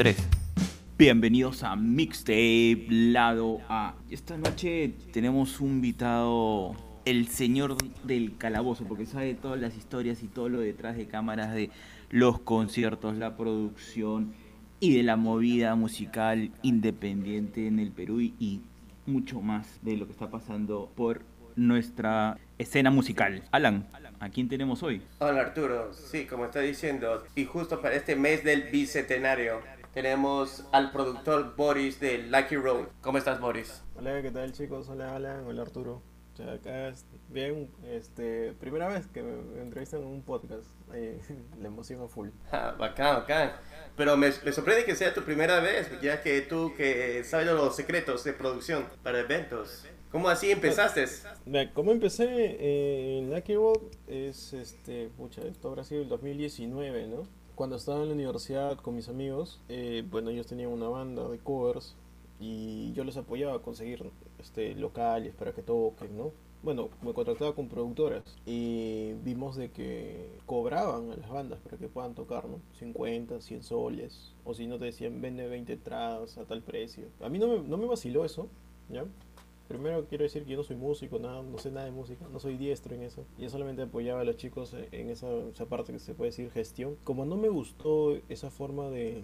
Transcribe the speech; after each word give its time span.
3. 0.00 0.16
Bienvenidos 0.96 1.62
a 1.62 1.76
Mixtape 1.76 2.86
Lado 2.88 3.58
A. 3.68 3.96
Esta 4.10 4.38
noche 4.38 4.94
tenemos 5.12 5.60
un 5.60 5.72
invitado, 5.72 6.74
el 7.04 7.28
señor 7.28 7.76
del 8.04 8.38
calabozo, 8.38 8.84
porque 8.84 9.04
sabe 9.04 9.34
todas 9.34 9.60
las 9.60 9.76
historias 9.76 10.22
y 10.22 10.28
todo 10.28 10.48
lo 10.48 10.60
detrás 10.60 10.96
de 10.96 11.06
cámaras 11.06 11.52
de 11.52 11.68
los 12.08 12.40
conciertos, 12.40 13.18
la 13.18 13.36
producción 13.36 14.32
y 14.80 14.96
de 14.96 15.02
la 15.02 15.16
movida 15.16 15.74
musical 15.74 16.50
independiente 16.62 17.66
en 17.66 17.78
el 17.78 17.90
Perú 17.90 18.22
y 18.22 18.62
mucho 19.04 19.42
más 19.42 19.80
de 19.82 19.98
lo 19.98 20.06
que 20.06 20.12
está 20.12 20.30
pasando 20.30 20.90
por 20.96 21.20
nuestra 21.56 22.38
escena 22.56 22.90
musical. 22.90 23.42
Alan, 23.50 23.86
¿a 24.18 24.30
quién 24.30 24.48
tenemos 24.48 24.82
hoy? 24.82 25.02
Hola 25.18 25.42
Arturo, 25.42 25.92
sí, 25.92 26.24
como 26.24 26.46
está 26.46 26.60
diciendo, 26.60 27.22
y 27.36 27.44
justo 27.44 27.82
para 27.82 27.96
este 27.96 28.16
mes 28.16 28.42
del 28.44 28.62
bicentenario 28.70 29.60
tenemos 29.92 30.64
al 30.72 30.92
productor 30.92 31.54
Boris 31.56 32.00
de 32.00 32.18
Lucky 32.18 32.56
Road. 32.56 32.86
¿Cómo 33.00 33.18
estás 33.18 33.40
Boris? 33.40 33.82
Hola, 33.96 34.22
¿qué 34.22 34.30
tal 34.30 34.52
chicos? 34.52 34.88
Hola 34.88 35.16
Alan, 35.16 35.44
hola 35.46 35.62
Arturo. 35.62 36.02
Acá 36.40 36.88
es 36.88 37.04
bien, 37.28 37.68
este, 37.86 38.52
primera 38.52 38.88
vez 38.88 39.06
que 39.08 39.22
me 39.22 39.60
entrevistan 39.60 40.00
en 40.00 40.06
un 40.06 40.22
podcast, 40.22 40.66
la 41.60 41.66
emoción 41.66 42.02
a 42.02 42.08
full. 42.08 42.30
Ah, 42.50 42.74
bacán, 42.78 43.16
bacán. 43.16 43.52
Pero 43.94 44.16
me, 44.16 44.30
me, 44.42 44.52
sorprende 44.52 44.86
que 44.86 44.94
sea 44.94 45.12
tu 45.12 45.22
primera 45.22 45.60
vez, 45.60 45.90
ya 46.00 46.22
que 46.22 46.40
tú 46.40 46.72
que 46.74 47.22
sabes 47.24 47.46
los 47.48 47.76
secretos 47.76 48.24
de 48.24 48.32
producción 48.32 48.86
para 49.02 49.20
eventos. 49.20 49.84
¿Cómo 50.10 50.30
así 50.30 50.50
empezaste? 50.50 51.04
¿Cómo 51.74 51.92
empecé 51.92 52.24
eh, 52.26 53.18
en 53.18 53.30
Lucky 53.34 53.54
Road? 53.56 53.82
Es, 54.08 54.54
este, 54.54 55.10
pucha, 55.16 55.42
esto 55.42 55.68
habrá 55.68 55.84
sido 55.84 56.02
el 56.02 56.08
2019, 56.08 57.06
¿no? 57.06 57.39
Cuando 57.60 57.76
estaba 57.76 58.00
en 58.00 58.08
la 58.08 58.14
universidad 58.14 58.78
con 58.78 58.96
mis 58.96 59.10
amigos, 59.10 59.60
eh, 59.68 60.02
bueno, 60.10 60.30
ellos 60.30 60.46
tenían 60.46 60.70
una 60.70 60.88
banda 60.88 61.28
de 61.28 61.38
covers 61.40 61.94
y 62.40 62.90
yo 62.94 63.04
les 63.04 63.18
apoyaba 63.18 63.56
a 63.56 63.58
conseguir 63.58 64.10
este, 64.38 64.74
locales 64.76 65.34
para 65.34 65.52
que 65.52 65.60
toquen, 65.60 66.16
¿no? 66.16 66.32
Bueno, 66.62 66.88
me 67.02 67.12
contrataba 67.12 67.54
con 67.54 67.68
productoras 67.68 68.24
y 68.46 69.12
vimos 69.24 69.56
de 69.56 69.70
que 69.70 70.38
cobraban 70.46 71.10
a 71.10 71.16
las 71.16 71.28
bandas 71.28 71.58
para 71.60 71.76
que 71.76 71.88
puedan 71.88 72.14
tocar, 72.14 72.48
¿no? 72.48 72.60
50, 72.78 73.42
100 73.42 73.62
soles, 73.62 74.32
o 74.46 74.54
si 74.54 74.66
no 74.66 74.78
te 74.78 74.86
decían 74.86 75.20
vende 75.20 75.46
20 75.46 75.74
entradas 75.74 76.38
a 76.38 76.46
tal 76.46 76.62
precio. 76.62 77.08
A 77.20 77.28
mí 77.28 77.38
no 77.38 77.46
me, 77.46 77.58
no 77.58 77.76
me 77.76 77.84
vaciló 77.84 78.24
eso, 78.24 78.48
¿ya? 78.88 79.04
Primero 79.70 80.04
quiero 80.08 80.24
decir 80.24 80.42
que 80.42 80.50
yo 80.50 80.56
no 80.56 80.64
soy 80.64 80.74
músico, 80.74 81.20
nada, 81.20 81.44
no 81.44 81.56
sé 81.58 81.70
nada 81.70 81.86
de 81.86 81.92
música, 81.92 82.26
no 82.32 82.40
soy 82.40 82.56
diestro 82.56 82.92
en 82.96 83.02
eso. 83.02 83.24
Yo 83.38 83.48
solamente 83.48 83.82
apoyaba 83.82 84.22
a 84.22 84.24
los 84.24 84.36
chicos 84.36 84.74
en 84.74 85.10
esa, 85.10 85.28
esa 85.48 85.66
parte 85.66 85.92
que 85.92 86.00
se 86.00 86.12
puede 86.12 86.32
decir 86.32 86.50
gestión. 86.50 86.96
Como 87.04 87.24
no 87.24 87.36
me 87.36 87.48
gustó 87.48 88.16
esa 88.28 88.50
forma 88.50 88.90
de, 88.90 89.22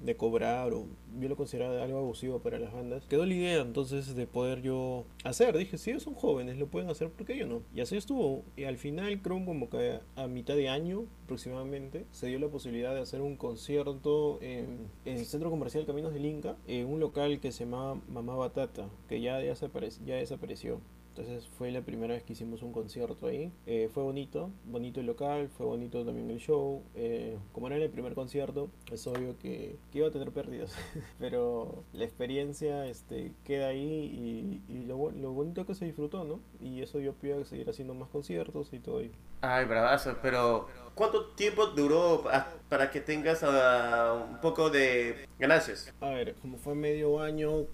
de 0.00 0.16
cobrar 0.16 0.72
o 0.72 0.86
yo 1.18 1.28
lo 1.28 1.36
consideraba 1.36 1.82
algo 1.82 1.98
abusivo 1.98 2.40
para 2.40 2.58
las 2.58 2.72
bandas. 2.72 3.04
Quedó 3.06 3.26
la 3.26 3.34
idea 3.34 3.60
entonces 3.60 4.14
de 4.14 4.26
poder 4.26 4.62
yo 4.62 5.04
hacer. 5.24 5.56
Dije, 5.56 5.78
si 5.78 5.90
ellos 5.90 6.02
son 6.02 6.14
jóvenes, 6.14 6.58
lo 6.58 6.68
pueden 6.68 6.88
hacer, 6.88 7.10
¿por 7.10 7.26
qué 7.26 7.36
yo 7.36 7.46
no? 7.46 7.62
Y 7.74 7.80
así 7.80 7.96
estuvo. 7.96 8.44
Y 8.56 8.64
al 8.64 8.78
final, 8.78 9.20
creo 9.22 9.44
como 9.44 9.68
que 9.68 10.00
a 10.16 10.26
mitad 10.26 10.54
de 10.54 10.68
año 10.68 11.06
aproximadamente, 11.30 12.06
se 12.10 12.26
dio 12.26 12.40
la 12.40 12.48
posibilidad 12.48 12.92
de 12.92 13.00
hacer 13.00 13.20
un 13.20 13.36
concierto 13.36 14.40
en, 14.42 14.88
el 15.04 15.24
Centro 15.26 15.48
Comercial 15.48 15.86
Caminos 15.86 16.12
del 16.12 16.24
Inca, 16.24 16.56
en 16.66 16.88
un 16.88 16.98
local 16.98 17.38
que 17.38 17.52
se 17.52 17.64
llamaba 17.64 18.00
Mamá 18.08 18.34
Batata, 18.34 18.88
que 19.08 19.20
ya, 19.20 19.40
ya 19.40 20.16
desapareció. 20.16 20.80
Entonces 21.20 21.50
fue 21.58 21.70
la 21.70 21.82
primera 21.82 22.14
vez 22.14 22.22
que 22.22 22.32
hicimos 22.32 22.62
un 22.62 22.72
concierto 22.72 23.26
ahí. 23.26 23.52
Eh, 23.66 23.90
fue 23.92 24.02
bonito, 24.02 24.50
bonito 24.64 25.00
el 25.00 25.06
local, 25.06 25.50
fue 25.50 25.66
bonito 25.66 26.02
también 26.02 26.30
el 26.30 26.38
show. 26.38 26.82
Eh, 26.94 27.36
como 27.52 27.66
era 27.66 27.76
el 27.76 27.90
primer 27.90 28.14
concierto, 28.14 28.70
es 28.90 29.06
obvio 29.06 29.36
que, 29.38 29.76
iba 29.92 30.08
a 30.08 30.10
tener 30.10 30.30
pérdidas. 30.32 30.74
Pero 31.18 31.84
la 31.92 32.04
experiencia 32.04 32.86
este, 32.86 33.32
queda 33.44 33.68
ahí 33.68 34.62
y, 34.66 34.84
lo, 34.86 35.10
lo, 35.10 35.32
bonito 35.32 35.66
que 35.66 35.74
se 35.74 35.84
disfrutó, 35.84 36.24
¿no? 36.24 36.40
Y 36.58 36.80
eso 36.80 37.00
yo 37.00 37.12
pido 37.12 37.44
seguir 37.44 37.68
haciendo 37.68 37.92
más 37.92 38.08
conciertos 38.08 38.72
y 38.72 38.78
todo 38.78 38.98
ahí. 38.98 39.12
Ay, 39.42 39.64
bravazo, 39.64 40.16
pero 40.20 40.68
¿cuánto 40.94 41.28
tiempo 41.28 41.66
duró 41.66 42.24
para 42.68 42.90
que 42.90 43.00
tengas 43.00 43.42
uh, 43.42 44.32
un 44.32 44.40
poco 44.40 44.68
de 44.68 45.26
ganancias? 45.38 45.92
A 46.00 46.10
ver, 46.10 46.34
como 46.42 46.58
fue 46.58 46.74
medio 46.74 47.20
año, 47.20 47.66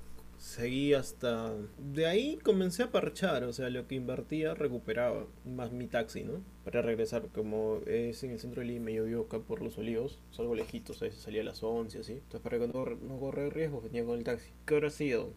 seguí 0.46 0.94
hasta... 0.94 1.54
De 1.76 2.06
ahí 2.06 2.38
comencé 2.38 2.84
a 2.84 2.92
parchar, 2.92 3.42
o 3.44 3.52
sea, 3.52 3.68
lo 3.68 3.88
que 3.88 3.96
invertía 3.96 4.54
recuperaba, 4.54 5.26
más 5.44 5.72
mi 5.72 5.88
taxi, 5.88 6.22
¿no? 6.22 6.40
Para 6.64 6.82
regresar, 6.82 7.26
como 7.34 7.80
es 7.86 8.22
en 8.22 8.30
el 8.30 8.38
centro 8.38 8.60
de 8.60 8.68
Lima, 8.68 8.90
yo 8.92 9.04
vivo 9.04 9.24
acá 9.24 9.40
por 9.40 9.60
Los 9.60 9.76
Olivos, 9.76 10.20
salgo 10.30 10.54
lejitos, 10.54 11.02
a 11.02 11.06
veces 11.06 11.20
salía 11.20 11.42
a 11.42 11.44
las 11.44 11.62
11, 11.62 11.98
así. 11.98 12.12
Entonces, 12.12 12.40
para 12.40 12.60
que 12.60 12.68
no, 12.68 12.84
no 12.84 13.18
correr 13.18 13.52
riesgo, 13.54 13.80
venía 13.80 14.04
con 14.04 14.18
el 14.18 14.24
taxi. 14.24 14.50
¿Qué 14.64 14.76
habrá 14.76 14.90
sido? 14.90 15.32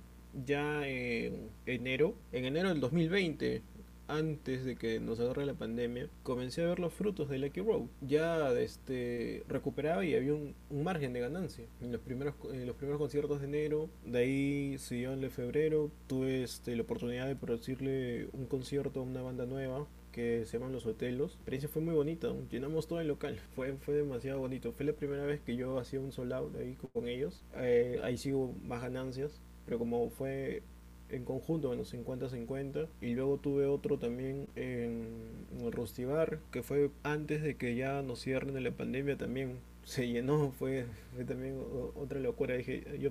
Ya 0.46 0.88
en 0.88 1.50
enero, 1.66 2.14
en 2.32 2.46
enero 2.46 2.70
del 2.70 2.80
2020, 2.80 3.64
antes 4.10 4.66
de 4.66 4.76
que 4.76 5.00
nos 5.00 5.20
agarre 5.20 5.46
la 5.46 5.54
pandemia, 5.54 6.10
comencé 6.24 6.64
a 6.64 6.68
ver 6.68 6.80
los 6.80 6.94
frutos 6.94 7.30
de 7.30 7.38
Lucky 7.38 7.62
Road. 7.62 7.84
Ya 8.02 8.52
este, 8.60 9.44
recuperaba 9.48 10.04
y 10.04 10.16
había 10.16 10.34
un, 10.34 10.56
margen 10.72 11.14
de 11.14 11.20
ganancia. 11.22 11.66
En 11.80 11.92
los, 11.92 12.02
primeros, 12.02 12.34
en 12.52 12.66
los 12.66 12.76
primeros 12.76 13.00
conciertos 13.00 13.40
de 13.40 13.48
enero, 13.48 13.90
de 14.06 14.20
ahí 14.20 14.78
siguió 14.80 15.14
en 15.14 15.24
el 15.24 15.30
febrero, 15.30 15.92
tuve 16.08 16.44
este, 16.44 16.76
la 16.76 16.84
oportunidad 16.84 17.28
de 17.28 17.36
producirle 17.36 18.28
un 18.34 18.48
concierto 18.48 19.00
a 19.00 19.04
una 19.04 19.22
banda 19.22 19.46
nueva 19.46 19.88
que 20.12 20.46
se 20.46 20.58
llaman 20.58 20.74
Los 20.74 20.86
Hotelos. 20.86 21.32
La 21.32 21.36
experiencia 21.36 21.70
fue 21.70 21.82
muy 21.82 21.94
bonita, 21.94 22.34
llenamos 22.50 22.88
todo 22.88 23.00
el 23.00 23.08
local, 23.08 23.40
fue, 23.56 23.74
fue 23.74 23.94
demasiado 23.94 24.40
bonito. 24.40 24.72
Fue 24.74 24.86
la 24.86 24.94
primera 24.94 25.24
vez 25.26 25.40
que 25.42 25.56
yo 25.56 25.78
hacía 25.78 26.00
un 26.00 26.12
sold 26.12 26.34
ahí 26.58 26.76
con 26.94 27.08
ellos. 27.08 27.44
Eh, 27.58 28.00
ahí 28.04 28.18
sigo 28.18 28.56
más 28.64 28.82
ganancias, 28.82 29.42
pero 29.66 29.78
como 29.78 30.10
fue 30.10 30.64
en 31.12 31.26
conjunto, 31.26 31.68
bueno, 31.68 31.84
50-50. 31.84 32.88
Y 33.02 33.14
luego 33.14 33.38
tuve 33.38 33.66
otro 33.66 33.98
también 33.98 34.48
en, 34.56 35.48
el 35.60 35.72
Rustibar, 35.72 36.40
que 36.52 36.64
fue 36.64 36.90
antes 37.04 37.42
de 37.42 37.56
que 37.56 37.76
ya 37.76 38.02
nos 38.02 38.22
cierren 38.22 38.62
la 38.64 38.72
pandemia 38.72 39.18
también. 39.18 39.60
Se 39.84 40.08
llenó, 40.08 40.52
fue, 40.52 40.86
fue 41.16 41.26
también 41.26 41.58
otra 41.96 42.20
locura. 42.20 42.56
Dije, 42.56 42.84
yo, 43.00 43.10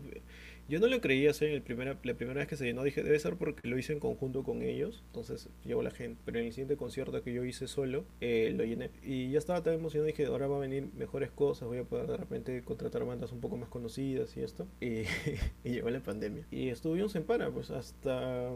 yo 0.68 0.80
no 0.80 0.86
lo 0.86 1.00
creía 1.00 1.30
hacer 1.30 1.50
el 1.50 1.62
primera, 1.62 1.98
la 2.02 2.14
primera 2.14 2.38
vez 2.40 2.48
que 2.48 2.56
se 2.56 2.64
llenó. 2.64 2.82
Dije, 2.82 3.02
debe 3.02 3.18
ser 3.18 3.36
porque 3.36 3.66
lo 3.66 3.78
hice 3.78 3.94
en 3.94 4.00
conjunto 4.00 4.42
con 4.42 4.62
ellos. 4.62 5.02
Entonces 5.06 5.48
llegó 5.64 5.82
la 5.82 5.90
gente. 5.90 6.20
Pero 6.24 6.38
en 6.38 6.46
el 6.46 6.52
siguiente 6.52 6.76
concierto 6.76 7.22
que 7.22 7.32
yo 7.32 7.44
hice 7.44 7.66
solo, 7.66 8.04
eh, 8.20 8.52
lo 8.54 8.64
llené. 8.64 8.90
Y 9.02 9.30
ya 9.30 9.38
estaba 9.38 9.62
tan 9.62 9.74
emocionado. 9.74 10.06
Dije, 10.06 10.26
ahora 10.26 10.46
va 10.46 10.56
a 10.56 10.60
venir 10.60 10.88
mejores 10.94 11.30
cosas. 11.30 11.68
Voy 11.68 11.78
a 11.78 11.84
poder 11.84 12.06
de 12.06 12.16
repente 12.18 12.62
contratar 12.62 13.04
bandas 13.04 13.32
un 13.32 13.40
poco 13.40 13.56
más 13.56 13.68
conocidas 13.68 14.36
y 14.36 14.42
esto. 14.42 14.66
Y, 14.80 15.04
y 15.64 15.70
llegó 15.70 15.88
la 15.88 16.00
pandemia. 16.00 16.46
Y 16.50 16.68
estuvimos 16.68 17.16
en 17.16 17.24
para, 17.24 17.50
pues 17.50 17.70
hasta 17.70 18.52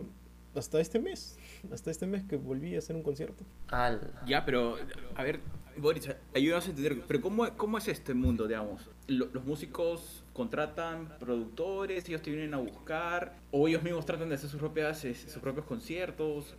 hasta 0.54 0.80
este 0.80 0.98
mes, 0.98 1.38
hasta 1.72 1.90
este 1.90 2.06
mes 2.06 2.24
que 2.24 2.36
volví 2.36 2.74
a 2.74 2.78
hacer 2.78 2.94
un 2.94 3.02
concierto. 3.02 3.44
Ya, 4.26 4.44
pero, 4.44 4.76
a 5.14 5.22
ver, 5.22 5.40
Boris, 5.76 6.10
ayúdanos 6.34 6.66
a 6.66 6.70
entender, 6.70 7.02
pero 7.06 7.20
¿cómo, 7.20 7.56
cómo 7.56 7.78
es 7.78 7.88
este 7.88 8.14
mundo, 8.14 8.46
digamos? 8.46 8.90
¿Los 9.06 9.44
músicos 9.44 10.21
contratan 10.32 11.16
productores, 11.18 12.08
ellos 12.08 12.22
te 12.22 12.30
vienen 12.30 12.54
a 12.54 12.58
buscar, 12.58 13.36
o 13.50 13.68
ellos 13.68 13.82
mismos 13.82 14.06
tratan 14.06 14.28
de 14.28 14.36
hacer 14.36 14.48
sus, 14.48 14.58
propias, 14.58 15.00
sus 15.00 15.38
propios 15.40 15.66
conciertos? 15.66 16.54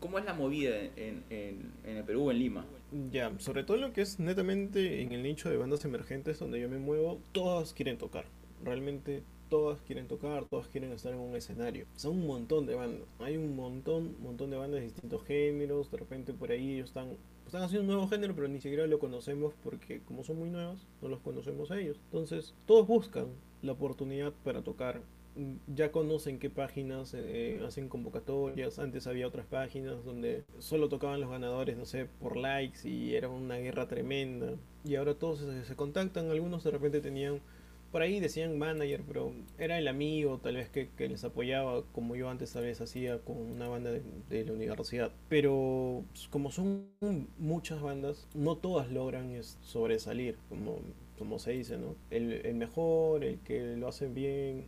¿Cómo 0.00 0.18
es 0.18 0.24
la 0.24 0.34
movida 0.34 0.76
en, 0.78 1.24
en, 1.30 1.72
en 1.84 1.96
el 1.96 2.04
Perú, 2.04 2.30
en 2.30 2.38
Lima? 2.38 2.66
Ya, 3.10 3.32
sobre 3.38 3.64
todo 3.64 3.76
lo 3.76 3.92
que 3.92 4.02
es 4.02 4.18
netamente 4.18 5.02
en 5.02 5.12
el 5.12 5.22
nicho 5.22 5.50
de 5.50 5.56
bandas 5.56 5.84
emergentes 5.84 6.38
donde 6.38 6.60
yo 6.60 6.68
me 6.68 6.78
muevo, 6.78 7.20
todas 7.32 7.72
quieren 7.72 7.98
tocar. 7.98 8.26
Realmente 8.64 9.22
todas 9.48 9.80
quieren 9.82 10.06
tocar, 10.08 10.44
todas 10.46 10.68
quieren 10.68 10.92
estar 10.92 11.12
en 11.12 11.18
un 11.18 11.36
escenario. 11.36 11.86
Son 11.96 12.12
un 12.12 12.26
montón 12.26 12.66
de 12.66 12.74
bandas. 12.74 13.08
Hay 13.18 13.36
un 13.36 13.56
montón, 13.56 14.16
montón 14.20 14.50
de 14.50 14.56
bandas 14.56 14.80
de 14.80 14.86
distintos 14.86 15.24
géneros. 15.24 15.90
De 15.90 15.98
repente 15.98 16.32
por 16.32 16.50
ahí 16.50 16.74
ellos 16.74 16.88
están, 16.88 17.16
están 17.48 17.62
haciendo 17.62 17.82
un 17.82 17.88
nuevo 17.88 18.08
género, 18.08 18.34
pero 18.34 18.48
ni 18.48 18.60
siquiera 18.60 18.86
lo 18.86 18.98
conocemos 18.98 19.54
porque 19.62 20.00
como 20.02 20.22
son 20.22 20.38
muy 20.38 20.50
nuevos, 20.50 20.86
no 21.02 21.08
los 21.08 21.20
conocemos 21.20 21.70
a 21.70 21.80
ellos. 21.80 22.00
Entonces, 22.04 22.54
todos 22.66 22.86
buscan 22.86 23.28
la 23.62 23.72
oportunidad 23.72 24.32
para 24.44 24.62
tocar. 24.62 25.00
Ya 25.72 25.92
conocen 25.92 26.38
qué 26.40 26.50
páginas 26.50 27.14
eh, 27.14 27.62
hacen 27.66 27.88
convocatorias. 27.88 28.78
Antes 28.78 29.06
había 29.06 29.28
otras 29.28 29.46
páginas 29.46 30.04
donde 30.04 30.44
solo 30.58 30.88
tocaban 30.88 31.20
los 31.20 31.30
ganadores, 31.30 31.76
no 31.76 31.84
sé, 31.84 32.06
por 32.20 32.36
likes 32.36 32.88
y 32.88 33.14
era 33.14 33.28
una 33.28 33.56
guerra 33.56 33.86
tremenda. 33.86 34.54
Y 34.84 34.96
ahora 34.96 35.14
todos 35.14 35.44
se 35.64 35.76
contactan. 35.76 36.30
Algunos 36.30 36.64
de 36.64 36.70
repente 36.70 37.00
tenían 37.00 37.40
por 37.90 38.02
ahí 38.02 38.20
decían 38.20 38.58
manager, 38.58 39.02
pero 39.06 39.32
era 39.58 39.78
el 39.78 39.88
amigo 39.88 40.38
tal 40.38 40.56
vez 40.56 40.68
que, 40.68 40.90
les 40.98 41.24
apoyaba, 41.24 41.82
como 41.92 42.16
yo 42.16 42.28
antes 42.28 42.52
tal 42.52 42.64
vez 42.64 42.80
hacía 42.80 43.18
con 43.18 43.36
una 43.36 43.68
banda 43.68 43.90
de, 43.90 44.44
la 44.44 44.52
universidad. 44.52 45.12
Pero 45.28 46.04
como 46.30 46.50
son 46.50 46.88
muchas 47.38 47.80
bandas, 47.80 48.28
no 48.34 48.56
todas 48.56 48.90
logran 48.90 49.32
sobresalir, 49.62 50.36
como, 50.48 50.78
como 51.18 51.38
se 51.38 51.52
dice, 51.52 51.78
¿no? 51.78 51.96
El, 52.10 52.32
el 52.32 52.54
mejor, 52.54 53.24
el 53.24 53.38
que 53.40 53.76
lo 53.76 53.88
hace 53.88 54.08
bien, 54.08 54.66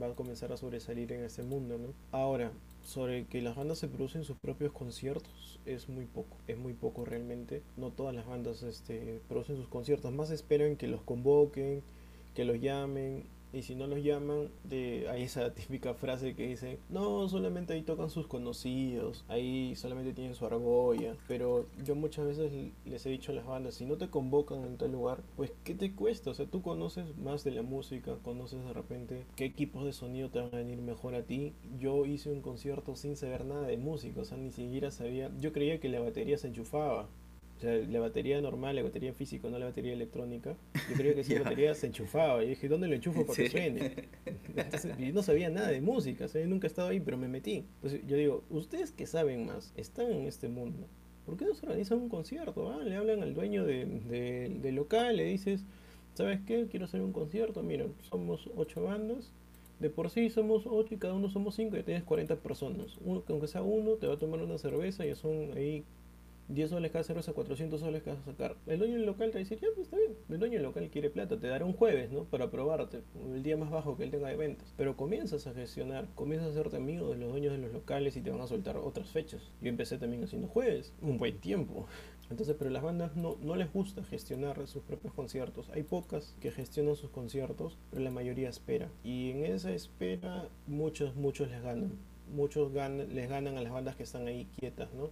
va 0.00 0.06
a 0.06 0.14
comenzar 0.14 0.52
a 0.52 0.56
sobresalir 0.56 1.12
en 1.12 1.24
este 1.24 1.42
mundo, 1.42 1.78
¿no? 1.78 1.92
Ahora, 2.12 2.52
sobre 2.82 3.26
que 3.26 3.42
las 3.42 3.56
bandas 3.56 3.78
se 3.78 3.88
producen 3.88 4.24
sus 4.24 4.36
propios 4.38 4.72
conciertos 4.72 5.60
es 5.66 5.88
muy 5.88 6.06
poco, 6.06 6.36
es 6.46 6.56
muy 6.58 6.72
poco 6.72 7.04
realmente. 7.04 7.62
No 7.76 7.90
todas 7.90 8.14
las 8.14 8.26
bandas 8.26 8.62
este, 8.62 9.20
producen 9.28 9.56
sus 9.56 9.68
conciertos, 9.68 10.12
más 10.12 10.30
esperan 10.30 10.76
que 10.76 10.88
los 10.88 11.02
convoquen 11.02 11.82
que 12.34 12.44
los 12.44 12.60
llamen, 12.60 13.24
y 13.52 13.62
si 13.62 13.74
no 13.74 13.86
los 13.88 14.02
llaman, 14.02 14.48
de, 14.62 15.08
hay 15.10 15.22
esa 15.22 15.52
típica 15.54 15.94
frase 15.94 16.34
que 16.34 16.46
dice, 16.46 16.78
no, 16.88 17.28
solamente 17.28 17.72
ahí 17.72 17.82
tocan 17.82 18.08
sus 18.08 18.28
conocidos, 18.28 19.24
ahí 19.28 19.74
solamente 19.74 20.12
tienen 20.12 20.34
su 20.34 20.46
argolla. 20.46 21.16
Pero 21.26 21.66
yo 21.84 21.96
muchas 21.96 22.26
veces 22.26 22.52
les 22.84 23.06
he 23.06 23.10
dicho 23.10 23.32
a 23.32 23.34
las 23.34 23.46
bandas, 23.46 23.74
si 23.74 23.86
no 23.86 23.96
te 23.96 24.08
convocan 24.08 24.64
en 24.64 24.76
tal 24.76 24.92
lugar, 24.92 25.22
pues 25.36 25.52
¿qué 25.64 25.74
te 25.74 25.92
cuesta? 25.92 26.30
O 26.30 26.34
sea, 26.34 26.46
tú 26.46 26.62
conoces 26.62 27.16
más 27.18 27.42
de 27.42 27.50
la 27.50 27.62
música, 27.62 28.16
conoces 28.22 28.64
de 28.64 28.72
repente 28.72 29.24
qué 29.34 29.46
equipos 29.46 29.84
de 29.84 29.92
sonido 29.92 30.30
te 30.30 30.40
van 30.40 30.54
a 30.54 30.58
venir 30.58 30.78
mejor 30.78 31.14
a 31.16 31.22
ti. 31.22 31.52
Yo 31.78 32.06
hice 32.06 32.30
un 32.30 32.42
concierto 32.42 32.94
sin 32.94 33.16
saber 33.16 33.44
nada 33.44 33.66
de 33.66 33.76
música, 33.76 34.20
o 34.20 34.24
sea, 34.24 34.38
ni 34.38 34.52
siquiera 34.52 34.92
sabía, 34.92 35.30
yo 35.40 35.52
creía 35.52 35.80
que 35.80 35.88
la 35.88 36.00
batería 36.00 36.38
se 36.38 36.48
enchufaba. 36.48 37.08
O 37.60 37.62
sea, 37.62 37.74
la 37.74 38.00
batería 38.00 38.40
normal, 38.40 38.74
la 38.74 38.82
batería 38.82 39.12
física, 39.12 39.50
no 39.50 39.58
la 39.58 39.66
batería 39.66 39.92
electrónica. 39.92 40.56
Yo 40.88 40.96
creo 40.96 41.14
que 41.14 41.22
si 41.24 41.34
la 41.34 41.42
batería 41.42 41.74
se 41.74 41.88
enchufaba. 41.88 42.42
Y 42.42 42.48
dije, 42.48 42.68
¿dónde 42.68 42.88
lo 42.88 42.94
enchufo 42.94 43.26
para 43.26 43.36
que 43.36 43.50
suene? 43.50 44.08
Entonces, 44.56 44.96
yo 44.96 45.12
no 45.12 45.22
sabía 45.22 45.50
nada 45.50 45.68
de 45.68 45.82
música, 45.82 46.24
o 46.24 46.46
nunca 46.46 46.66
he 46.66 46.68
estado 46.68 46.88
ahí, 46.88 47.00
pero 47.00 47.18
me 47.18 47.28
metí. 47.28 47.66
Entonces 47.74 48.00
yo 48.06 48.16
digo, 48.16 48.44
ustedes 48.48 48.92
que 48.92 49.06
saben 49.06 49.44
más, 49.44 49.74
están 49.76 50.10
en 50.10 50.26
este 50.26 50.48
mundo. 50.48 50.86
¿Por 51.26 51.36
qué 51.36 51.44
no 51.44 51.54
se 51.54 51.66
organizan 51.66 51.98
un 51.98 52.08
concierto? 52.08 52.72
Ah? 52.72 52.82
Le 52.82 52.96
hablan 52.96 53.22
al 53.22 53.34
dueño 53.34 53.66
del 53.66 54.08
de, 54.08 54.72
local, 54.72 55.18
le 55.18 55.24
dices, 55.24 55.62
¿sabes 56.14 56.40
qué? 56.46 56.66
Quiero 56.70 56.86
hacer 56.86 57.02
un 57.02 57.12
concierto. 57.12 57.62
Mira, 57.62 57.84
somos 58.08 58.48
ocho 58.56 58.84
bandas. 58.84 59.34
De 59.80 59.90
por 59.90 60.08
sí 60.08 60.30
somos 60.30 60.66
ocho 60.66 60.94
y 60.94 60.96
cada 60.96 61.12
uno 61.12 61.28
somos 61.28 61.56
cinco 61.56 61.76
y 61.76 61.82
tienes 61.82 62.04
40 62.04 62.36
personas. 62.36 62.96
Uno, 63.04 63.22
aunque 63.28 63.48
sea 63.48 63.62
uno, 63.62 63.96
te 63.96 64.06
va 64.06 64.14
a 64.14 64.18
tomar 64.18 64.40
una 64.40 64.56
cerveza 64.56 65.04
y 65.04 65.14
son 65.14 65.52
ahí 65.56 65.84
10 66.52 66.70
soles 66.70 66.90
cada 66.90 67.04
cerveza, 67.04 67.32
400 67.32 67.80
soles 67.80 68.02
que 68.02 68.10
vas 68.10 68.18
sacar. 68.24 68.56
El 68.66 68.78
dueño 68.78 68.94
del 68.94 69.06
local 69.06 69.28
te 69.30 69.34
va 69.34 69.40
a 69.40 69.44
decir, 69.44 69.58
ya, 69.60 69.68
pues 69.74 69.86
está 69.86 69.96
bien. 69.96 70.16
El 70.28 70.38
dueño 70.38 70.54
del 70.54 70.64
local 70.64 70.88
quiere 70.90 71.10
plata, 71.10 71.38
te 71.38 71.46
dará 71.46 71.64
un 71.64 71.72
jueves, 71.72 72.10
¿no? 72.10 72.24
Para 72.24 72.50
probarte, 72.50 73.02
el 73.32 73.42
día 73.42 73.56
más 73.56 73.70
bajo 73.70 73.96
que 73.96 74.04
él 74.04 74.10
tenga 74.10 74.28
de 74.28 74.36
ventas. 74.36 74.74
Pero 74.76 74.96
comienzas 74.96 75.46
a 75.46 75.54
gestionar, 75.54 76.08
comienzas 76.14 76.48
a 76.48 76.50
hacerte 76.50 76.76
amigo 76.76 77.10
de 77.10 77.18
los 77.18 77.30
dueños 77.30 77.52
de 77.52 77.58
los 77.58 77.72
locales 77.72 78.16
y 78.16 78.20
te 78.20 78.30
van 78.30 78.40
a 78.40 78.46
soltar 78.46 78.76
otras 78.76 79.08
fechas. 79.10 79.42
Yo 79.60 79.68
empecé 79.68 79.98
también 79.98 80.24
haciendo 80.24 80.48
jueves, 80.48 80.92
un 81.00 81.18
buen 81.18 81.38
tiempo. 81.38 81.86
Entonces, 82.30 82.54
pero 82.58 82.70
las 82.70 82.82
bandas 82.82 83.16
no, 83.16 83.36
no 83.42 83.56
les 83.56 83.72
gusta 83.72 84.04
gestionar 84.04 84.66
sus 84.68 84.82
propios 84.82 85.12
conciertos. 85.14 85.68
Hay 85.70 85.82
pocas 85.82 86.36
que 86.40 86.52
gestionan 86.52 86.94
sus 86.94 87.10
conciertos, 87.10 87.76
pero 87.90 88.02
la 88.02 88.10
mayoría 88.10 88.48
espera. 88.48 88.88
Y 89.02 89.30
en 89.30 89.44
esa 89.46 89.72
espera, 89.72 90.48
muchos, 90.66 91.16
muchos 91.16 91.50
les 91.50 91.62
ganan. 91.62 91.92
Muchos 92.32 92.72
les 92.72 93.28
ganan 93.28 93.58
a 93.58 93.62
las 93.62 93.72
bandas 93.72 93.96
que 93.96 94.04
están 94.04 94.28
ahí 94.28 94.46
quietas, 94.56 94.92
¿no? 94.94 95.10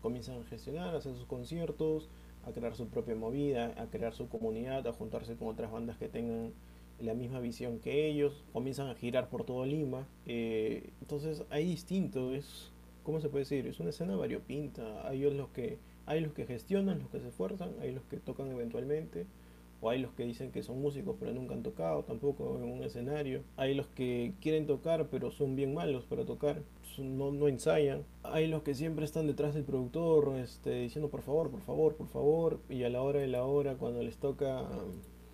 Comienzan 0.00 0.40
a 0.40 0.44
gestionar, 0.44 0.94
a 0.94 0.98
hacer 0.98 1.14
sus 1.14 1.26
conciertos, 1.26 2.08
a 2.44 2.52
crear 2.52 2.74
su 2.74 2.88
propia 2.88 3.14
movida, 3.14 3.74
a 3.76 3.86
crear 3.86 4.14
su 4.14 4.28
comunidad, 4.28 4.86
a 4.86 4.92
juntarse 4.92 5.36
con 5.36 5.48
otras 5.48 5.70
bandas 5.70 5.98
que 5.98 6.08
tengan 6.08 6.52
la 7.00 7.14
misma 7.14 7.40
visión 7.40 7.78
que 7.78 8.06
ellos, 8.08 8.44
comienzan 8.52 8.88
a 8.88 8.94
girar 8.94 9.28
por 9.28 9.44
todo 9.44 9.64
Lima. 9.64 10.06
Eh, 10.26 10.90
entonces 11.00 11.44
hay 11.50 11.64
distinto, 11.64 12.34
es, 12.34 12.70
¿cómo 13.02 13.20
se 13.20 13.28
puede 13.28 13.44
decir? 13.44 13.66
Es 13.66 13.80
una 13.80 13.90
escena 13.90 14.16
variopinta. 14.16 15.06
Hay 15.08 15.20
los 15.30 15.48
que, 15.50 15.78
hay 16.06 16.20
los 16.20 16.32
que 16.32 16.46
gestionan, 16.46 16.98
los 17.00 17.08
que 17.08 17.20
se 17.20 17.28
esfuerzan, 17.28 17.70
hay 17.80 17.92
los 17.92 18.04
que 18.04 18.18
tocan 18.18 18.48
eventualmente, 18.50 19.26
o 19.80 19.90
hay 19.90 20.00
los 20.00 20.12
que 20.12 20.24
dicen 20.24 20.52
que 20.52 20.62
son 20.62 20.80
músicos 20.80 21.16
pero 21.18 21.32
nunca 21.32 21.54
han 21.54 21.62
tocado 21.62 22.02
tampoco 22.04 22.58
en 22.58 22.64
un 22.64 22.82
escenario. 22.82 23.42
Hay 23.56 23.74
los 23.74 23.86
que 23.88 24.34
quieren 24.40 24.66
tocar 24.66 25.08
pero 25.10 25.30
son 25.30 25.56
bien 25.56 25.74
malos 25.74 26.04
para 26.04 26.24
tocar, 26.24 26.62
no, 26.98 27.32
no 27.32 27.48
ensayan. 27.48 28.04
Hay 28.22 28.46
los 28.46 28.62
que 28.62 28.74
siempre 28.74 29.04
están 29.04 29.26
detrás 29.26 29.54
del 29.54 29.64
productor 29.64 30.36
este, 30.38 30.82
diciendo 30.82 31.08
por 31.08 31.22
favor, 31.22 31.50
por 31.50 31.60
favor, 31.60 31.96
por 31.96 32.08
favor. 32.08 32.60
Y 32.68 32.82
a 32.84 32.90
la 32.90 33.02
hora 33.02 33.20
de 33.20 33.28
la 33.28 33.44
hora 33.44 33.74
cuando 33.74 34.02
les 34.02 34.18
toca 34.18 34.66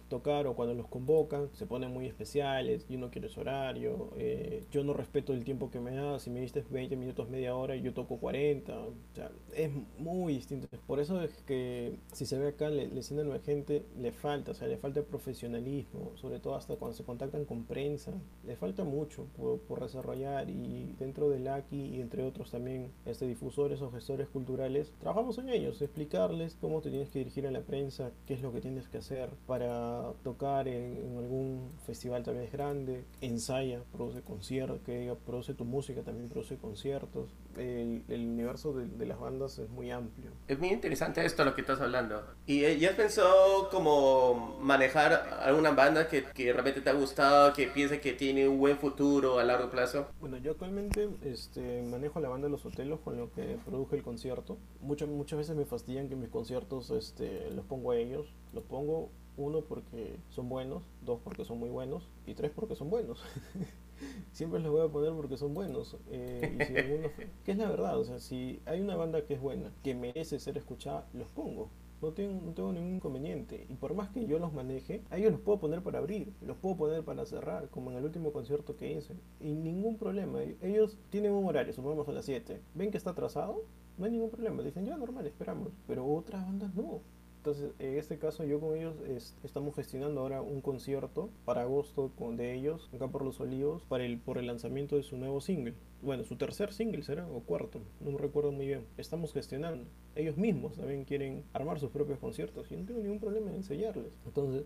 tocar 0.09 0.47
o 0.47 0.55
cuando 0.55 0.75
los 0.75 0.89
convocan, 0.89 1.49
se 1.53 1.67
ponen 1.67 1.93
muy 1.93 2.07
especiales, 2.07 2.87
yo 2.89 2.99
no 2.99 3.11
quiero 3.11 3.29
ese 3.29 3.41
horario, 3.41 4.11
eh, 4.17 4.65
yo 4.71 4.85
no 4.85 4.93
respeto 4.93 5.33
el 5.33 5.45
tiempo 5.45 5.71
que 5.71 5.81
me 5.81 5.95
da, 5.95 6.19
si 6.19 6.31
me 6.31 6.41
diste 6.41 6.65
20 6.69 6.97
minutos, 6.97 7.29
media 7.29 7.55
hora, 7.55 7.77
yo 7.77 7.93
toco 7.93 8.19
40, 8.19 8.79
o 8.79 8.95
sea, 9.15 9.31
es 9.55 9.71
muy 9.99 10.35
distinto. 10.35 10.69
Por 10.87 11.01
eso 11.01 11.21
es 11.23 11.43
que 11.43 11.99
si 12.13 12.27
se 12.27 12.39
ve 12.39 12.49
acá, 12.49 12.71
la 12.71 12.83
escena 12.83 13.25
gente 13.45 13.85
le 13.99 14.13
falta, 14.13 14.53
o 14.53 14.55
sea, 14.55 14.69
le 14.69 14.77
falta 14.77 15.03
profesionalismo, 15.03 16.13
sobre 16.17 16.39
todo 16.39 16.55
hasta 16.55 16.77
cuando 16.77 16.97
se 16.97 17.05
contactan 17.05 17.45
con 17.45 17.65
prensa, 17.65 18.13
le 18.45 18.57
falta 18.57 18.85
mucho 18.85 19.27
por, 19.37 19.61
por 19.61 19.83
desarrollar 19.83 20.49
y 20.51 20.95
dentro 20.99 21.29
del 21.29 21.49
ACI 21.49 21.97
y 21.97 22.01
entre 22.01 22.23
otros 22.23 22.51
también 22.51 22.93
este, 23.05 23.27
difusores 23.27 23.83
o 23.83 23.91
gestores 23.91 24.29
culturales, 24.29 24.93
trabajamos 25.01 25.39
en 25.39 25.49
ellos, 25.49 25.83
explicarles 25.83 26.57
cómo 26.61 26.81
te 26.81 26.91
tienes 26.91 27.11
que 27.11 27.21
dirigir 27.21 27.47
a 27.47 27.51
la 27.51 27.61
prensa, 27.61 28.13
qué 28.27 28.35
es 28.35 28.43
lo 28.43 28.53
que 28.53 28.61
tienes 28.61 28.89
que 28.89 28.99
hacer 28.99 29.31
para 29.47 29.96
tocar 30.23 30.69
en, 30.69 31.17
algún 31.19 31.71
festival 31.87 32.23
tal 32.23 32.37
vez 32.37 32.53
grande, 32.53 33.05
ensaya, 33.21 33.81
produce 33.93 34.23
conciertos, 34.23 34.81
que 34.85 35.15
produce 35.25 35.55
tu 35.55 35.65
música, 35.65 36.03
también 36.03 36.29
produce 36.29 36.57
conciertos. 36.57 37.31
El, 37.57 38.05
universo 38.09 38.73
de, 38.73 39.07
las 39.07 39.19
bandas 39.19 39.59
es 39.59 39.71
muy 39.71 39.91
amplio. 39.91 40.31
Es 40.47 40.59
muy 40.59 40.69
interesante 40.69 41.25
esto 41.25 41.45
lo 41.45 41.55
que 41.55 41.63
estás 41.63 41.81
hablando. 41.81 42.23
¿Y 42.47 42.65
eh, 42.65 42.79
ya 42.79 42.91
has 42.91 42.97
pensado 42.97 43.69
como 43.71 44.59
manejar 44.61 45.13
alguna 45.41 45.71
banda 45.71 46.09
que, 46.09 46.25
que 46.25 46.53
realmente 46.53 46.81
te 46.81 46.91
ha 46.91 46.95
gustado, 46.95 47.53
que 47.53 47.67
piense 47.69 48.01
que 48.01 48.13
tiene 48.13 48.49
un 48.49 48.59
buen 48.59 48.77
futuro 48.77 49.39
a 49.39 49.45
largo 49.45 49.71
plazo? 49.71 50.09
Bueno, 50.21 50.37
yo 50.39 50.53
actualmente 50.53 51.09
este, 51.25 51.83
manejo 51.83 52.21
la 52.21 52.29
banda 52.29 52.47
de 52.47 52.53
Los 52.53 52.65
Hotelos 52.67 53.01
con 53.01 53.17
lo 53.17 53.33
que 53.33 53.59
produje 53.65 53.97
el 53.97 54.03
concierto. 54.03 54.59
Muchas, 54.81 55.09
muchas 55.09 55.39
veces 55.39 55.57
me 55.57 55.65
fastidian 55.65 56.09
que 56.09 56.17
mis 56.17 56.29
conciertos 56.29 56.91
este, 56.91 57.51
los 57.51 57.65
pongo 57.65 57.93
a 57.93 57.97
ellos. 57.97 58.27
Los 58.53 58.65
pongo 58.65 59.11
uno, 59.37 59.61
porque 59.61 60.17
son 60.31 60.49
buenos. 60.49 60.83
Dos, 61.05 61.21
porque 61.23 61.45
son 61.45 61.59
muy 61.59 61.71
buenos. 61.71 62.09
Y 62.27 62.35
tres, 62.35 62.53
porque 62.55 62.75
son 62.75 62.91
buenos. 62.91 63.23
Siempre 64.33 64.61
los 64.61 64.71
voy 64.71 64.87
a 64.87 64.89
poner 64.89 65.13
porque 65.13 65.37
son 65.37 65.55
buenos. 65.55 65.97
Eh, 66.11 66.59
y 66.61 66.65
si 66.65 66.77
alguno, 66.77 67.09
que 67.45 67.53
es 67.53 67.59
la 67.59 67.71
verdad, 67.71 67.99
o 67.99 68.05
sea, 68.05 68.19
si 68.19 68.61
hay 68.67 68.81
una 68.81 68.97
banda 68.97 69.25
que 69.25 69.35
es 69.35 69.41
buena, 69.41 69.73
que 69.83 69.95
merece 69.95 70.39
ser 70.39 70.59
escuchada, 70.59 71.07
los 71.15 71.29
pongo. 71.29 71.71
No 72.03 72.13
tengo, 72.13 72.43
no 72.45 72.53
tengo 72.53 72.73
ningún 72.73 72.97
inconveniente. 72.97 73.67
Y 73.71 73.75
por 73.75 73.95
más 73.95 74.11
que 74.11 74.27
yo 74.27 74.39
los 74.39 74.53
maneje, 74.53 75.03
a 75.11 75.17
ellos 75.17 75.33
los 75.33 75.41
puedo 75.41 75.59
poner 75.59 75.83
para 75.83 75.99
abrir, 75.99 76.33
los 76.43 76.57
puedo 76.59 76.77
poner 76.77 77.03
para 77.05 77.25
cerrar, 77.25 77.71
como 77.71 77.91
en 77.91 77.97
el 77.97 78.05
último 78.05 78.33
concierto 78.33 78.77
que 78.77 78.93
hice. 78.93 79.15
Y 79.41 79.55
ningún 79.55 79.97
problema. 79.97 80.41
Ellos 80.61 80.99
tienen 81.09 81.33
un 81.33 81.47
horario, 81.47 81.73
supongamos 81.73 82.07
a 82.09 82.13
las 82.13 82.27
7. 82.27 82.61
¿Ven 82.75 82.91
que 82.91 82.99
está 82.99 83.11
atrasado? 83.11 83.65
No 83.97 84.05
hay 84.05 84.11
ningún 84.11 84.31
problema. 84.31 84.63
Dicen, 84.63 84.85
ya 84.85 84.97
normal, 84.99 85.27
esperamos. 85.27 85.73
Pero 85.87 86.07
otras 86.07 86.45
bandas 86.45 86.75
no. 86.75 87.01
Entonces, 87.47 87.71
en 87.79 87.97
este 87.97 88.19
caso 88.19 88.43
yo 88.43 88.59
con 88.59 88.77
ellos 88.77 88.97
estamos 89.45 89.77
gestionando 89.77 90.21
ahora 90.21 90.43
un 90.43 90.61
concierto 90.61 91.31
para 91.45 91.63
agosto 91.63 92.11
con, 92.19 92.37
de 92.37 92.57
ellos, 92.57 92.91
acá 92.93 93.07
por 93.07 93.25
Los 93.25 93.39
Olivos, 93.39 93.85
para 93.85 94.05
el, 94.05 94.19
por 94.19 94.39
el 94.39 94.49
lanzamiento 94.49 94.97
de 94.97 95.05
su 95.05 95.17
nuevo 95.17 95.41
single. 95.41 95.75
Bueno, 96.03 96.25
su 96.25 96.35
tercer 96.35 96.73
single 96.73 97.05
será, 97.05 97.25
o 97.29 97.39
cuarto, 97.39 97.83
no 98.01 98.11
me 98.11 98.19
recuerdo 98.19 98.51
muy 98.51 98.67
bien. 98.67 98.85
Estamos 98.97 99.33
gestionando. 99.33 99.85
Ellos 100.17 100.37
mismos 100.37 100.75
también 100.75 101.05
quieren 101.05 101.45
armar 101.53 101.79
sus 101.79 101.91
propios 101.91 102.19
conciertos 102.19 102.73
y 102.73 102.77
no 102.77 102.85
tengo 102.85 103.01
ningún 103.01 103.21
problema 103.21 103.49
en 103.51 103.59
enseñarles. 103.59 104.13
Entonces, 104.27 104.65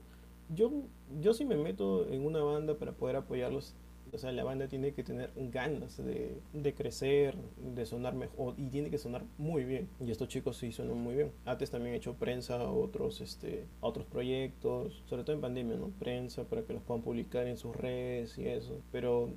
yo, 0.48 0.72
yo 1.20 1.34
sí 1.34 1.44
me 1.44 1.58
meto 1.58 2.08
en 2.08 2.24
una 2.24 2.42
banda 2.42 2.78
para 2.78 2.92
poder 2.92 3.16
apoyarlos 3.16 3.74
o 4.12 4.18
sea, 4.18 4.32
la 4.32 4.44
banda 4.44 4.68
tiene 4.68 4.92
que 4.92 5.02
tener 5.02 5.30
ganas 5.36 5.96
de, 5.96 6.74
crecer, 6.74 7.36
de 7.56 7.86
sonar 7.86 8.14
mejor 8.14 8.54
y 8.56 8.68
tiene 8.68 8.90
que 8.90 8.98
sonar 8.98 9.24
muy 9.38 9.64
bien. 9.64 9.88
Y 10.00 10.10
estos 10.10 10.28
chicos 10.28 10.56
sí 10.56 10.72
suenan 10.72 10.98
muy 10.98 11.14
bien. 11.14 11.32
Antes 11.44 11.70
también 11.70 11.94
he 11.94 11.98
hecho 11.98 12.14
prensa 12.14 12.56
a 12.56 12.70
otros, 12.70 13.20
este, 13.20 13.66
otros 13.80 14.06
proyectos, 14.06 15.02
sobre 15.06 15.24
todo 15.24 15.34
en 15.36 15.42
pandemia, 15.42 15.76
¿no? 15.76 15.88
Prensa 15.98 16.44
para 16.44 16.62
que 16.62 16.72
los 16.72 16.82
puedan 16.82 17.02
publicar 17.02 17.46
en 17.46 17.56
sus 17.56 17.74
redes 17.76 18.36
y 18.38 18.46
eso. 18.46 18.80
Pero 18.92 19.30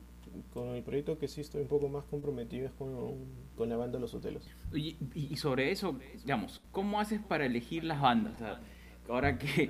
con 0.53 0.69
el 0.69 0.83
proyecto 0.83 1.17
que 1.17 1.27
sí 1.27 1.41
estoy 1.41 1.61
un 1.61 1.67
poco 1.67 1.89
más 1.89 2.03
comprometido 2.05 2.67
es 2.67 2.73
con, 2.73 2.93
con 3.55 3.69
la 3.69 3.77
banda 3.77 3.99
Los 3.99 4.13
Hotelos. 4.13 4.49
Y, 4.73 4.97
y, 5.13 5.35
sobre 5.37 5.71
eso, 5.71 5.99
digamos, 6.19 6.61
¿cómo 6.71 6.99
haces 6.99 7.21
para 7.21 7.45
elegir 7.45 7.83
las 7.83 8.01
bandas? 8.01 8.33
Ahora 9.09 9.37
que, 9.37 9.69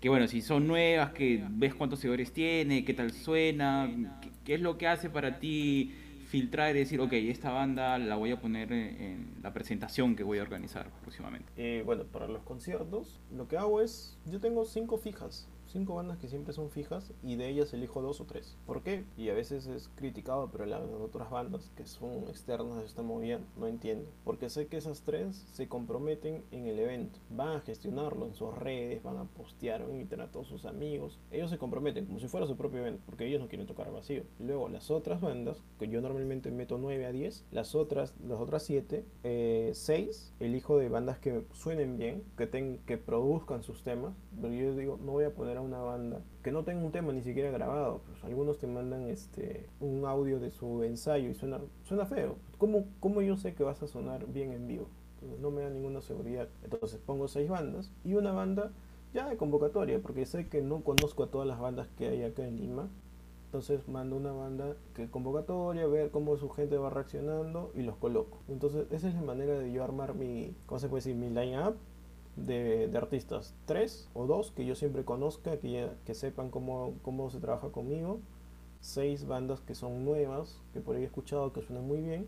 que, 0.00 0.08
bueno, 0.08 0.28
si 0.28 0.42
son 0.42 0.66
nuevas, 0.66 1.12
que 1.12 1.44
ves 1.50 1.74
cuántos 1.74 2.00
seguidores 2.00 2.32
tiene, 2.32 2.84
qué 2.84 2.94
tal 2.94 3.12
suena, 3.12 4.20
¿Qué 4.44 4.54
es 4.54 4.60
lo 4.60 4.76
que 4.78 4.86
hace 4.86 5.10
para 5.10 5.38
ti 5.38 5.94
filtrar 6.26 6.74
y 6.74 6.78
decir, 6.80 7.00
ok, 7.00 7.12
esta 7.12 7.50
banda 7.50 7.98
la 7.98 8.16
voy 8.16 8.32
a 8.32 8.40
poner 8.40 8.72
en, 8.72 9.34
la 9.42 9.52
presentación 9.52 10.16
que 10.16 10.22
voy 10.22 10.38
a 10.38 10.42
organizar 10.42 10.90
próximamente? 11.02 11.52
Eh, 11.56 11.82
bueno, 11.84 12.04
para 12.04 12.26
los 12.28 12.42
conciertos, 12.42 13.20
lo 13.30 13.48
que 13.48 13.56
hago 13.56 13.80
es, 13.80 14.18
yo 14.26 14.40
tengo 14.40 14.64
cinco 14.64 14.98
fijas 14.98 15.48
cinco 15.74 15.96
bandas 15.96 16.18
que 16.18 16.28
siempre 16.28 16.52
son 16.52 16.70
fijas 16.70 17.12
y 17.24 17.34
de 17.34 17.48
ellas 17.48 17.74
elijo 17.74 18.00
dos 18.00 18.20
o 18.20 18.26
tres. 18.26 18.56
¿Por 18.64 18.82
qué? 18.82 19.04
Y 19.16 19.28
a 19.28 19.34
veces 19.34 19.66
es 19.66 19.90
criticado, 19.96 20.48
pero 20.52 20.66
las 20.66 20.80
otras 20.82 21.30
bandas 21.30 21.72
que 21.76 21.84
son 21.84 22.28
externas 22.28 22.78
de 22.78 22.84
esta 22.84 23.02
movida 23.02 23.40
no 23.58 23.66
entiendo. 23.66 24.08
Porque 24.22 24.48
sé 24.50 24.68
que 24.68 24.76
esas 24.76 25.02
tres 25.02 25.34
se 25.52 25.66
comprometen 25.66 26.44
en 26.52 26.68
el 26.68 26.78
evento, 26.78 27.18
van 27.28 27.56
a 27.56 27.60
gestionarlo 27.60 28.24
en 28.26 28.34
sus 28.34 28.56
redes, 28.56 29.02
van 29.02 29.16
a 29.16 29.24
postear, 29.24 29.82
van 29.82 29.90
a 29.90 29.94
invitar 29.94 30.20
a 30.20 30.30
todos 30.30 30.46
sus 30.46 30.64
amigos. 30.64 31.18
Ellos 31.32 31.50
se 31.50 31.58
comprometen 31.58 32.06
como 32.06 32.20
si 32.20 32.28
fuera 32.28 32.46
su 32.46 32.56
propio 32.56 32.78
evento, 32.78 33.02
porque 33.04 33.26
ellos 33.26 33.40
no 33.40 33.48
quieren 33.48 33.66
tocar 33.66 33.90
vacío. 33.90 34.22
Luego 34.38 34.68
las 34.68 34.92
otras 34.92 35.20
bandas, 35.20 35.60
que 35.80 35.88
yo 35.88 36.00
normalmente 36.00 36.52
meto 36.52 36.78
9 36.78 37.04
a 37.04 37.10
10, 37.10 37.46
las 37.50 37.74
otras, 37.74 38.14
las 38.24 38.38
otras 38.38 38.62
7, 38.62 39.04
6, 39.72 40.34
eh, 40.38 40.44
elijo 40.44 40.78
de 40.78 40.88
bandas 40.88 41.18
que 41.18 41.44
suenen 41.52 41.98
bien, 41.98 42.22
que, 42.36 42.46
ten, 42.46 42.78
que 42.86 42.96
produzcan 42.96 43.64
sus 43.64 43.82
temas, 43.82 44.14
pero 44.40 44.54
yo 44.54 44.76
digo, 44.76 45.00
no 45.02 45.12
voy 45.12 45.24
a 45.24 45.34
poner 45.34 45.56
a 45.56 45.63
una 45.64 45.78
banda 45.78 46.20
que 46.42 46.52
no 46.52 46.64
tenga 46.64 46.84
un 46.84 46.92
tema 46.92 47.12
ni 47.12 47.22
siquiera 47.22 47.50
grabado. 47.50 48.02
Pues 48.06 48.22
algunos 48.24 48.58
te 48.58 48.66
mandan 48.66 49.08
este 49.08 49.66
un 49.80 50.04
audio 50.06 50.38
de 50.38 50.50
su 50.50 50.82
ensayo 50.82 51.28
y 51.28 51.34
suena, 51.34 51.60
suena 51.82 52.06
feo. 52.06 52.36
¿Cómo, 52.58 52.86
¿Cómo 53.00 53.22
yo 53.22 53.36
sé 53.36 53.54
que 53.54 53.64
vas 53.64 53.82
a 53.82 53.86
sonar 53.86 54.26
bien 54.26 54.52
en 54.52 54.66
vivo? 54.66 54.86
no 55.40 55.50
me 55.50 55.62
da 55.62 55.70
ninguna 55.70 56.00
seguridad. 56.00 56.48
Entonces 56.62 57.00
pongo 57.04 57.28
seis 57.28 57.48
bandas 57.48 57.90
y 58.04 58.14
una 58.14 58.32
banda 58.32 58.72
ya 59.12 59.28
de 59.28 59.36
convocatoria, 59.36 60.00
porque 60.00 60.26
sé 60.26 60.48
que 60.48 60.60
no 60.62 60.82
conozco 60.82 61.22
a 61.22 61.28
todas 61.28 61.46
las 61.46 61.60
bandas 61.60 61.88
que 61.96 62.08
hay 62.08 62.22
acá 62.22 62.46
en 62.46 62.56
Lima. 62.56 62.88
Entonces 63.46 63.86
mando 63.86 64.16
una 64.16 64.32
banda 64.32 64.76
que 64.94 65.08
convocatoria, 65.08 65.86
ver 65.86 66.10
cómo 66.10 66.36
su 66.36 66.50
gente 66.50 66.76
va 66.76 66.90
reaccionando 66.90 67.70
y 67.74 67.82
los 67.82 67.96
coloco. 67.96 68.38
Entonces 68.48 68.86
esa 68.90 69.08
es 69.08 69.14
la 69.14 69.22
manera 69.22 69.58
de 69.58 69.70
yo 69.70 69.84
armar 69.84 70.14
mi, 70.14 70.56
¿cómo 70.66 70.80
se 70.80 70.88
puede 70.88 71.04
decir? 71.04 71.14
Mi 71.14 71.28
line-up 71.28 71.76
de, 72.36 72.90
artistas. 72.96 73.54
Tres 73.66 74.08
o 74.14 74.26
dos 74.26 74.50
que 74.50 74.64
yo 74.64 74.74
siempre 74.74 75.04
conozca, 75.04 75.58
que, 75.58 75.88
que 76.04 76.14
sepan 76.14 76.50
cómo, 76.50 76.94
cómo 77.02 77.30
se 77.30 77.40
trabaja 77.40 77.68
conmigo. 77.68 78.20
Seis 78.80 79.26
bandas 79.26 79.60
que 79.60 79.74
son 79.74 80.04
nuevas, 80.04 80.60
que 80.72 80.80
por 80.80 80.96
ahí 80.96 81.02
he 81.02 81.06
escuchado 81.06 81.52
que 81.52 81.62
suenan 81.62 81.86
muy 81.86 82.00
bien. 82.00 82.26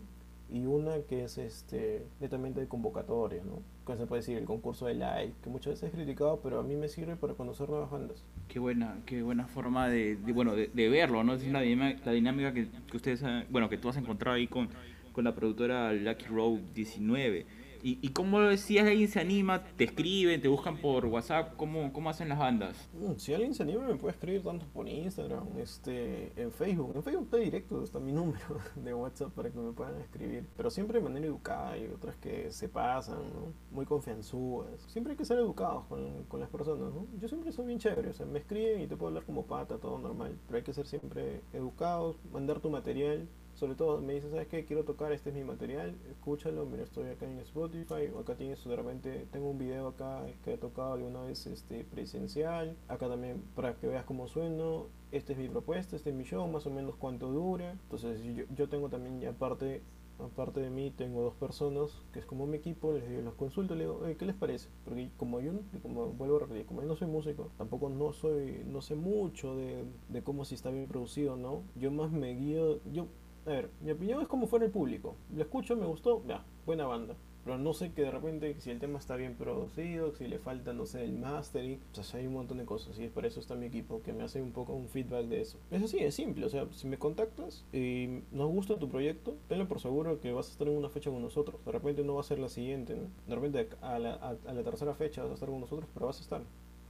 Y 0.49 0.65
una 0.65 1.01
que 1.01 1.25
es 1.25 1.37
este 1.37 2.05
netamente 2.21 2.61
de 2.61 2.67
convocatoria, 2.67 3.43
¿no? 3.43 3.61
Que 3.85 3.97
se 3.97 4.05
puede 4.05 4.21
decir 4.21 4.37
el 4.37 4.45
concurso 4.45 4.85
de 4.85 4.93
live, 4.93 5.33
que 5.43 5.49
muchas 5.49 5.73
veces 5.73 5.89
es 5.89 5.95
criticado, 5.95 6.39
pero 6.41 6.61
a 6.61 6.63
mí 6.63 6.77
me 6.77 6.87
sirve 6.87 7.17
para 7.17 7.33
conocer 7.33 7.69
nuevas 7.69 7.91
bandas. 7.91 8.23
Qué 8.47 8.57
buena, 8.57 8.97
qué 9.05 9.21
buena 9.21 9.47
forma 9.47 9.89
de, 9.89 10.15
bueno, 10.33 10.55
de, 10.55 10.89
verlo, 10.89 11.21
¿no? 11.25 11.33
Es 11.33 11.45
la, 11.47 11.63
la 11.63 12.11
dinámica 12.13 12.53
que, 12.53 12.69
que 12.89 12.97
ustedes, 12.97 13.21
bueno, 13.49 13.67
que 13.67 13.77
tú 13.77 13.89
has 13.89 13.97
encontrado 13.97 14.37
ahí 14.37 14.47
con, 14.47 14.69
con 15.11 15.25
la 15.25 15.35
productora 15.35 15.91
Lucky 15.91 16.27
Road 16.27 16.59
19 16.73 17.45
¿Y, 17.83 17.99
y 18.01 18.09
cómo 18.09 18.55
si 18.57 18.77
alguien 18.77 19.07
se 19.07 19.19
anima, 19.19 19.63
te 19.63 19.85
escriben, 19.85 20.41
te 20.41 20.47
buscan 20.47 20.77
por 20.77 21.05
WhatsApp? 21.05 21.55
¿Cómo, 21.55 21.91
cómo 21.93 22.09
hacen 22.09 22.29
las 22.29 22.39
bandas? 22.39 22.89
Mm, 22.93 23.17
si 23.17 23.33
alguien 23.33 23.53
se 23.53 23.63
anima 23.63 23.87
me 23.87 23.95
puede 23.95 24.13
escribir 24.13 24.43
tanto 24.43 24.65
por 24.73 24.87
Instagram, 24.87 25.47
este, 25.57 26.31
en 26.35 26.51
Facebook. 26.51 26.93
En 26.95 27.03
Facebook 27.03 27.23
está 27.25 27.37
directo, 27.37 27.83
está 27.83 27.99
mi 27.99 28.11
número 28.11 28.59
de 28.75 28.93
WhatsApp 28.93 29.31
para 29.33 29.49
que 29.49 29.57
me 29.57 29.71
puedan 29.71 29.99
escribir. 30.01 30.45
Pero 30.55 30.69
siempre 30.69 30.99
de 30.99 31.03
manera 31.03 31.25
educada 31.25 31.77
y 31.77 31.87
otras 31.87 32.15
que 32.17 32.51
se 32.51 32.69
pasan, 32.69 33.19
¿no? 33.33 33.53
Muy 33.71 33.85
confianzudas. 33.85 34.81
Siempre 34.87 35.11
hay 35.11 35.17
que 35.17 35.25
ser 35.25 35.37
educados 35.37 35.85
con, 35.85 36.23
con 36.25 36.39
las 36.39 36.49
personas, 36.49 36.93
¿no? 36.93 37.05
Yo 37.19 37.27
siempre 37.27 37.51
soy 37.51 37.65
bien 37.65 37.79
chévere, 37.79 38.09
o 38.09 38.13
sea, 38.13 38.25
me 38.25 38.39
escriben 38.39 38.81
y 38.81 38.87
te 38.87 38.95
puedo 38.95 39.09
hablar 39.09 39.23
como 39.25 39.45
pata, 39.45 39.77
todo 39.77 39.97
normal. 39.97 40.37
Pero 40.47 40.57
hay 40.57 40.63
que 40.63 40.73
ser 40.73 40.87
siempre 40.87 41.41
educados, 41.53 42.17
mandar 42.31 42.59
tu 42.59 42.69
material 42.69 43.27
sobre 43.57 43.73
todo 43.73 43.99
me 44.01 44.13
dice, 44.13 44.29
¿sabes 44.29 44.47
qué? 44.47 44.65
Quiero 44.65 44.83
tocar, 44.83 45.11
este 45.11 45.29
es 45.29 45.35
mi 45.35 45.43
material, 45.43 45.95
escúchalo, 46.11 46.65
mira, 46.67 46.83
estoy 46.83 47.09
acá 47.09 47.25
en 47.25 47.39
Spotify, 47.39 48.11
acá 48.19 48.35
tienes 48.35 48.63
de 48.63 48.75
repente, 48.75 49.25
tengo 49.31 49.49
un 49.49 49.57
video 49.57 49.87
acá 49.87 50.23
que 50.43 50.53
he 50.53 50.57
tocado 50.57 50.93
alguna 50.93 51.23
vez 51.23 51.47
este, 51.47 51.83
presencial, 51.83 52.77
acá 52.87 53.07
también 53.07 53.41
para 53.55 53.73
que 53.75 53.87
veas 53.87 54.05
cómo 54.05 54.27
sueno, 54.27 54.87
esta 55.11 55.33
es 55.33 55.39
mi 55.39 55.49
propuesta, 55.49 55.95
este 55.95 56.11
es 56.11 56.15
mi 56.15 56.23
show, 56.23 56.47
más 56.47 56.67
o 56.67 56.69
menos 56.69 56.95
cuánto 56.97 57.31
dura, 57.31 57.71
entonces 57.71 58.21
yo, 58.23 58.43
yo 58.55 58.69
tengo 58.69 58.89
también 58.89 59.25
aparte 59.25 59.81
aparte 60.19 60.59
de 60.59 60.71
mí 60.71 60.91
tengo 60.91 61.21
dos 61.21 61.35
personas 61.35 61.91
que 62.11 62.19
es 62.19 62.25
como 62.25 62.47
mi 62.47 62.57
equipo, 62.57 62.91
les 62.91 63.07
digo, 63.07 63.21
los 63.21 63.35
consulto, 63.35 63.75
les 63.75 63.87
digo, 63.87 64.01
¿qué 64.17 64.25
les 64.25 64.35
parece? 64.35 64.67
Porque 64.83 65.09
como 65.17 65.39
yo, 65.39 65.51
como 65.81 66.07
vuelvo 66.07 66.37
a 66.37 66.39
repetir, 66.41 66.65
como 66.65 66.81
yo 66.81 66.87
no 66.87 66.95
soy 66.95 67.07
músico, 67.07 67.51
tampoco 67.57 67.89
no 67.89 68.13
soy, 68.13 68.63
no 68.67 68.81
sé 68.81 68.95
mucho 68.95 69.55
de, 69.55 69.83
de 70.09 70.23
cómo 70.23 70.45
si 70.45 70.55
está 70.55 70.71
bien 70.71 70.87
producido, 70.87 71.35
¿no? 71.37 71.63
Yo 71.75 71.91
más 71.91 72.11
me 72.11 72.33
guío, 72.33 72.79
yo 72.91 73.07
a 73.47 73.51
ver, 73.51 73.69
mi 73.81 73.91
opinión 73.91 74.21
es 74.21 74.27
como 74.27 74.45
fuera 74.45 74.65
el 74.65 74.71
público. 74.71 75.15
Lo 75.33 75.41
escucho, 75.41 75.75
me 75.77 75.85
gustó, 75.85 76.21
ya, 76.27 76.43
buena 76.65 76.85
banda. 76.85 77.15
Pero 77.45 77.57
no 77.57 77.73
sé 77.73 77.93
que 77.93 78.01
de 78.01 78.11
repente 78.11 78.59
si 78.59 78.71
el 78.71 78.79
tema 78.79 78.99
está 78.99 79.15
bien 79.15 79.35
producido, 79.35 80.13
si 80.13 80.27
le 80.27 80.37
falta, 80.37 80.73
no 80.73 80.85
sé, 80.85 81.05
el 81.05 81.13
mastering. 81.13 81.79
O 81.97 82.03
sea, 82.03 82.19
hay 82.19 82.27
un 82.27 82.33
montón 82.33 82.57
de 82.57 82.65
cosas 82.65 82.99
y 82.99 83.05
es 83.05 83.11
por 83.11 83.25
eso 83.25 83.39
está 83.39 83.55
mi 83.55 83.67
equipo, 83.67 84.01
que 84.01 84.11
me 84.11 84.23
hace 84.23 84.41
un 84.41 84.51
poco 84.51 84.73
un 84.73 84.89
feedback 84.89 85.27
de 85.27 85.39
eso. 85.39 85.57
Eso 85.71 85.87
sí, 85.87 85.99
es 85.99 86.13
simple. 86.13 86.45
O 86.45 86.49
sea, 86.49 86.67
si 86.73 86.87
me 86.87 86.97
contactas 86.97 87.63
y 87.71 88.19
nos 88.33 88.51
gusta 88.51 88.77
tu 88.77 88.89
proyecto, 88.89 89.37
tenlo 89.47 89.65
por 89.69 89.79
seguro 89.79 90.19
que 90.19 90.33
vas 90.33 90.49
a 90.49 90.51
estar 90.51 90.67
en 90.67 90.75
una 90.75 90.89
fecha 90.89 91.09
con 91.09 91.21
nosotros. 91.21 91.63
De 91.63 91.71
repente 91.71 92.03
no 92.03 92.15
va 92.15 92.19
a 92.19 92.25
ser 92.25 92.39
la 92.39 92.49
siguiente, 92.49 92.97
¿no? 92.97 93.07
De 93.27 93.35
repente 93.35 93.69
a 93.79 93.97
la, 93.97 94.15
a 94.15 94.53
la 94.53 94.63
tercera 94.63 94.93
fecha 94.93 95.21
vas 95.21 95.31
a 95.31 95.35
estar 95.35 95.47
con 95.47 95.61
nosotros, 95.61 95.87
pero 95.93 96.07
vas 96.07 96.19
a 96.19 96.23
estar 96.23 96.41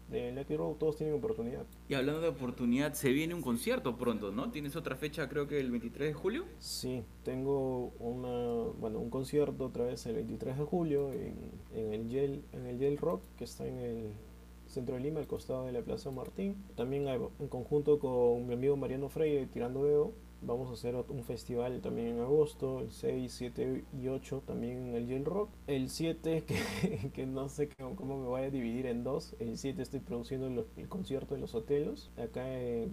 de 0.09 0.31
Lucky 0.31 0.55
Road 0.55 0.75
todos 0.75 0.95
tienen 0.95 1.15
oportunidad. 1.15 1.65
Y 1.89 1.93
hablando 1.93 2.21
de 2.21 2.29
oportunidad, 2.29 2.93
se 2.93 3.11
viene 3.11 3.33
un 3.33 3.41
concierto 3.41 3.97
pronto, 3.97 4.31
¿no? 4.31 4.51
¿Tienes 4.51 4.75
otra 4.75 4.95
fecha, 4.95 5.27
creo 5.27 5.47
que 5.47 5.59
el 5.59 5.71
23 5.71 6.09
de 6.09 6.13
julio? 6.13 6.45
Sí, 6.59 7.03
tengo 7.23 7.93
una, 7.99 8.71
bueno, 8.79 8.99
un 8.99 9.09
concierto 9.09 9.65
otra 9.65 9.85
vez 9.85 10.05
el 10.05 10.15
23 10.15 10.57
de 10.57 10.63
julio 10.63 11.11
en, 11.11 11.35
en 11.75 11.93
el 11.93 12.09
Yale, 12.09 12.41
en 12.53 12.65
el 12.65 12.79
Yale 12.79 12.97
Rock, 12.97 13.21
que 13.37 13.43
está 13.43 13.67
en 13.67 13.79
el 13.79 14.11
centro 14.67 14.95
de 14.95 15.01
Lima, 15.01 15.19
al 15.19 15.27
costado 15.27 15.65
de 15.65 15.71
la 15.71 15.81
Plaza 15.81 16.11
Martín. 16.11 16.55
También 16.75 17.07
en 17.07 17.47
conjunto 17.47 17.99
con 17.99 18.47
mi 18.47 18.53
amigo 18.53 18.77
Mariano 18.77 19.09
Freire, 19.09 19.47
Tirando 19.47 19.83
Veo, 19.83 20.13
Vamos 20.41 20.69
a 20.69 20.73
hacer 20.73 20.95
un 20.95 21.23
festival 21.23 21.81
también 21.81 22.09
en 22.09 22.19
agosto, 22.19 22.81
el 22.81 22.91
6, 22.91 23.33
7 23.33 23.85
y 23.99 24.07
8 24.07 24.43
también 24.45 24.89
en 24.89 24.95
el 24.95 25.07
Yale 25.07 25.25
Rock. 25.25 25.49
El 25.65 25.89
7, 25.89 26.43
que, 26.47 27.11
que 27.11 27.25
no 27.25 27.49
sé 27.49 27.69
cómo, 27.69 28.17
me 28.17 28.27
voy 28.27 28.41
a 28.41 28.51
dividir 28.51 28.85
en 28.85 29.03
dos. 29.03 29.35
El 29.39 29.57
7 29.57 29.81
estoy 29.81 29.99
produciendo 29.99 30.47
el, 30.47 30.87
concierto 30.87 31.33
de 31.33 31.41
los 31.41 31.55
hotelos, 31.55 32.11
acá 32.17 32.47
en 32.59 32.91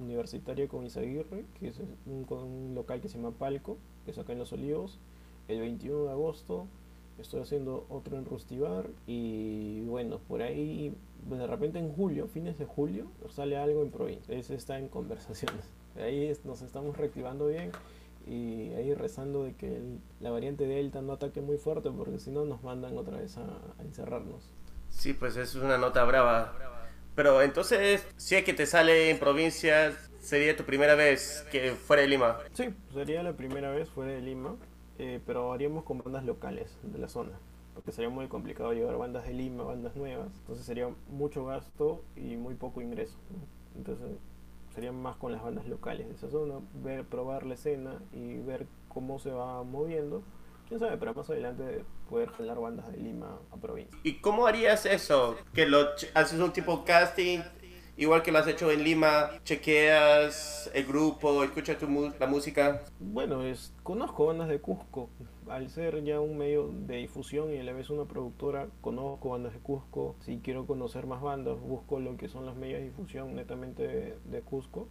Universitario 0.00 0.68
con 0.68 0.84
Isaguirre, 0.84 1.44
que 1.60 1.68
es 1.68 1.80
un, 2.06 2.26
un, 2.28 2.74
local 2.74 3.00
que 3.00 3.08
se 3.08 3.18
llama 3.18 3.30
Palco, 3.30 3.78
que 4.04 4.10
es 4.10 4.18
acá 4.18 4.32
en 4.32 4.40
Los 4.40 4.52
Olivos. 4.52 4.98
El 5.46 5.60
21 5.60 6.04
de 6.04 6.10
agosto 6.10 6.66
estoy 7.18 7.40
haciendo 7.40 7.86
otro 7.88 8.16
en 8.16 8.24
Rustibar 8.24 8.88
y 9.06 9.80
bueno, 9.82 10.18
por 10.28 10.42
ahí 10.42 10.94
de 11.28 11.46
repente 11.46 11.78
en 11.78 11.92
julio, 11.92 12.26
fines 12.26 12.58
de 12.58 12.64
julio, 12.64 13.06
sale 13.28 13.56
algo 13.56 13.82
en 13.82 13.90
provincia. 13.90 14.34
Ese 14.34 14.54
está 14.54 14.78
en 14.78 14.88
conversaciones. 14.88 15.64
Ahí 15.98 16.32
nos 16.44 16.62
estamos 16.62 16.96
reactivando 16.96 17.46
bien 17.46 17.72
y 18.26 18.72
ahí 18.74 18.94
rezando 18.94 19.44
de 19.44 19.54
que 19.54 19.80
la 20.20 20.30
variante 20.30 20.66
Delta 20.66 21.00
no 21.00 21.14
ataque 21.14 21.40
muy 21.40 21.56
fuerte 21.56 21.90
porque 21.90 22.18
si 22.18 22.30
no 22.30 22.44
nos 22.44 22.62
mandan 22.62 22.96
otra 22.98 23.18
vez 23.18 23.36
a, 23.38 23.46
encerrarnos. 23.82 24.50
Sí, 24.90 25.12
pues 25.12 25.36
es 25.36 25.54
una 25.54 25.78
nota 25.78 26.04
brava. 26.04 26.54
Pero 27.14 27.42
entonces, 27.42 28.06
si 28.16 28.36
es 28.36 28.44
que 28.44 28.52
te 28.52 28.66
sale 28.66 29.10
en 29.10 29.18
provincia, 29.18 29.96
sería 30.20 30.56
tu 30.56 30.64
primera 30.64 30.94
vez 30.94 31.44
que 31.50 31.72
fuera 31.72 32.02
de 32.02 32.08
Lima. 32.08 32.38
Sí, 32.52 32.68
sería 32.94 33.22
la 33.22 33.32
primera 33.32 33.70
vez 33.70 33.88
fuera 33.88 34.12
de 34.12 34.20
Lima, 34.20 34.54
eh, 34.98 35.20
pero 35.26 35.52
haríamos 35.52 35.84
con 35.84 35.98
bandas 35.98 36.24
locales 36.24 36.70
de 36.82 36.98
la 36.98 37.08
zona 37.08 37.32
porque 37.78 37.92
sería 37.92 38.10
muy 38.10 38.26
complicado 38.26 38.72
llevar 38.72 38.98
bandas 38.98 39.24
de 39.24 39.32
Lima, 39.34 39.62
bandas 39.62 39.94
nuevas, 39.94 40.32
entonces 40.40 40.66
sería 40.66 40.88
mucho 41.12 41.44
gasto 41.44 42.02
y 42.16 42.36
muy 42.36 42.56
poco 42.56 42.82
ingreso. 42.82 43.16
Entonces 43.76 44.18
sería 44.78 44.92
más 44.92 45.16
con 45.16 45.32
las 45.32 45.42
bandas 45.42 45.66
locales 45.66 46.06
de 46.06 46.14
esa 46.14 46.30
zona, 46.30 46.54
ver, 46.72 47.04
probar 47.04 47.44
la 47.44 47.54
escena 47.54 48.00
y 48.12 48.38
ver 48.38 48.68
cómo 48.86 49.18
se 49.18 49.32
va 49.32 49.64
moviendo. 49.64 50.22
Quién 50.68 50.78
sabe, 50.78 50.96
pero 50.98 51.14
más 51.14 51.28
adelante 51.28 51.84
poder 52.08 52.28
jalar 52.30 52.60
bandas 52.60 52.92
de 52.92 52.98
Lima 52.98 53.40
a 53.50 53.56
provincia. 53.56 53.98
¿Y 54.04 54.20
cómo 54.20 54.46
harías 54.46 54.86
eso? 54.86 55.36
Que 55.52 55.66
lo 55.66 55.84
haces 56.14 56.38
un 56.38 56.52
tipo 56.52 56.84
casting, 56.84 57.40
igual 57.98 58.22
que 58.22 58.32
lo 58.32 58.38
has 58.38 58.46
hecho 58.46 58.70
en 58.70 58.84
Lima, 58.84 59.30
chequeas 59.44 60.70
el 60.72 60.86
grupo, 60.86 61.42
escuchas 61.42 61.78
tu 61.78 61.88
la 62.18 62.26
música. 62.26 62.82
Bueno, 63.00 63.42
es 63.42 63.74
conozco 63.82 64.26
bandas 64.26 64.48
de 64.48 64.60
Cusco, 64.60 65.10
al 65.48 65.68
ser 65.68 66.02
ya 66.04 66.20
un 66.20 66.38
medio 66.38 66.68
de 66.68 66.96
difusión 66.96 67.52
y 67.52 67.58
a 67.58 67.64
la 67.64 67.72
vez 67.72 67.90
una 67.90 68.04
productora, 68.04 68.68
conozco 68.80 69.30
bandas 69.30 69.52
de 69.52 69.58
Cusco. 69.58 70.14
Si 70.20 70.38
quiero 70.38 70.66
conocer 70.66 71.06
más 71.06 71.20
bandas, 71.20 71.60
busco 71.60 71.98
lo 71.98 72.16
que 72.16 72.28
son 72.28 72.46
los 72.46 72.56
medios 72.56 72.78
de 72.78 72.86
difusión 72.86 73.34
netamente 73.34 74.16
de, 74.24 74.40
Cusco. 74.42 74.88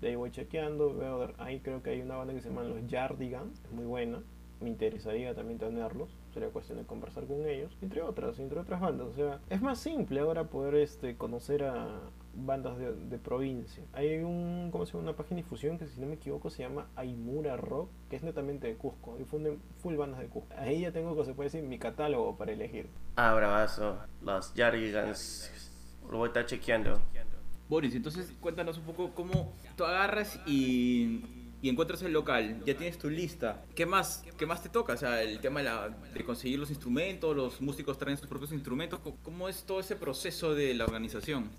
De 0.00 0.08
ahí 0.08 0.16
voy 0.16 0.30
chequeando, 0.30 0.94
veo, 0.94 1.32
ahí 1.38 1.60
creo 1.60 1.82
que 1.82 1.90
hay 1.90 2.00
una 2.00 2.16
banda 2.16 2.34
que 2.34 2.40
se 2.40 2.48
llama 2.48 2.64
Los 2.64 2.86
Yardigans, 2.86 3.62
es 3.64 3.70
muy 3.70 3.84
buena. 3.84 4.22
Me 4.60 4.70
interesaría 4.70 5.34
también 5.34 5.58
tenerlos, 5.58 6.08
sería 6.32 6.48
cuestión 6.48 6.78
de 6.78 6.84
conversar 6.84 7.26
con 7.26 7.46
ellos, 7.46 7.76
entre 7.82 8.00
otras, 8.00 8.38
entre 8.38 8.58
otras 8.58 8.80
bandas. 8.80 9.08
O 9.08 9.14
sea, 9.14 9.40
es 9.50 9.60
más 9.60 9.78
simple 9.78 10.20
ahora 10.20 10.44
poder 10.44 10.76
este, 10.76 11.16
conocer 11.16 11.64
a, 11.64 12.00
bandas 12.36 12.76
de, 12.78 13.18
provincia. 13.18 13.82
Hay 13.92 14.18
un, 14.18 14.70
¿cómo 14.70 14.84
se 14.86 14.92
llama? 14.92 15.04
Una 15.04 15.16
página 15.16 15.36
de 15.36 15.42
difusión 15.42 15.78
que 15.78 15.86
si 15.86 16.00
no 16.00 16.06
me 16.06 16.14
equivoco 16.14 16.50
se 16.50 16.62
llama 16.62 16.88
Aymura 16.96 17.56
Rock, 17.56 17.90
que 18.10 18.16
es 18.16 18.22
netamente 18.22 18.66
de 18.66 18.76
Cusco. 18.76 19.16
Difunden 19.16 19.58
full 19.78 19.96
bandas 19.96 20.20
de 20.20 20.26
Cusco. 20.28 20.54
Ahí 20.56 20.80
ya 20.80 20.92
tengo, 20.92 21.16
que 21.16 21.24
se 21.24 21.34
puede 21.34 21.48
decir, 21.48 21.62
mi 21.62 21.78
catálogo 21.78 22.36
para 22.36 22.52
elegir. 22.52 22.88
Ah, 23.16 23.34
bravazo. 23.34 23.98
Los 24.22 24.54
Yarigans. 24.54 25.50
Lo 26.10 26.18
voy 26.18 26.26
a 26.26 26.28
estar 26.28 26.46
chequeando. 26.46 27.00
Boris, 27.68 27.94
entonces 27.94 28.32
cuéntanos 28.40 28.78
un 28.78 28.84
poco 28.84 29.10
cómo 29.12 29.52
tú 29.76 29.84
agarras 29.84 30.38
y, 30.46 31.20
y 31.62 31.68
encuentras 31.68 32.00
el 32.02 32.12
local, 32.12 32.62
ya 32.64 32.76
tienes 32.76 32.98
tu 32.98 33.10
lista. 33.10 33.64
¿Qué 33.74 33.86
más, 33.86 34.24
qué 34.38 34.46
más 34.46 34.62
te 34.62 34.68
toca? 34.68 34.92
O 34.92 34.96
sea, 34.96 35.22
el 35.22 35.40
tema 35.40 35.60
de, 35.60 35.64
la, 35.64 35.88
de 35.88 36.24
conseguir 36.24 36.58
los 36.60 36.70
instrumentos, 36.70 37.34
los 37.34 37.60
músicos 37.60 37.98
traen 37.98 38.16
sus 38.16 38.28
propios 38.28 38.52
instrumentos. 38.52 39.00
¿Cómo 39.22 39.48
es 39.48 39.64
todo 39.64 39.80
ese 39.80 39.96
proceso 39.96 40.54
de 40.54 40.74
la 40.74 40.84
organización? 40.84 41.50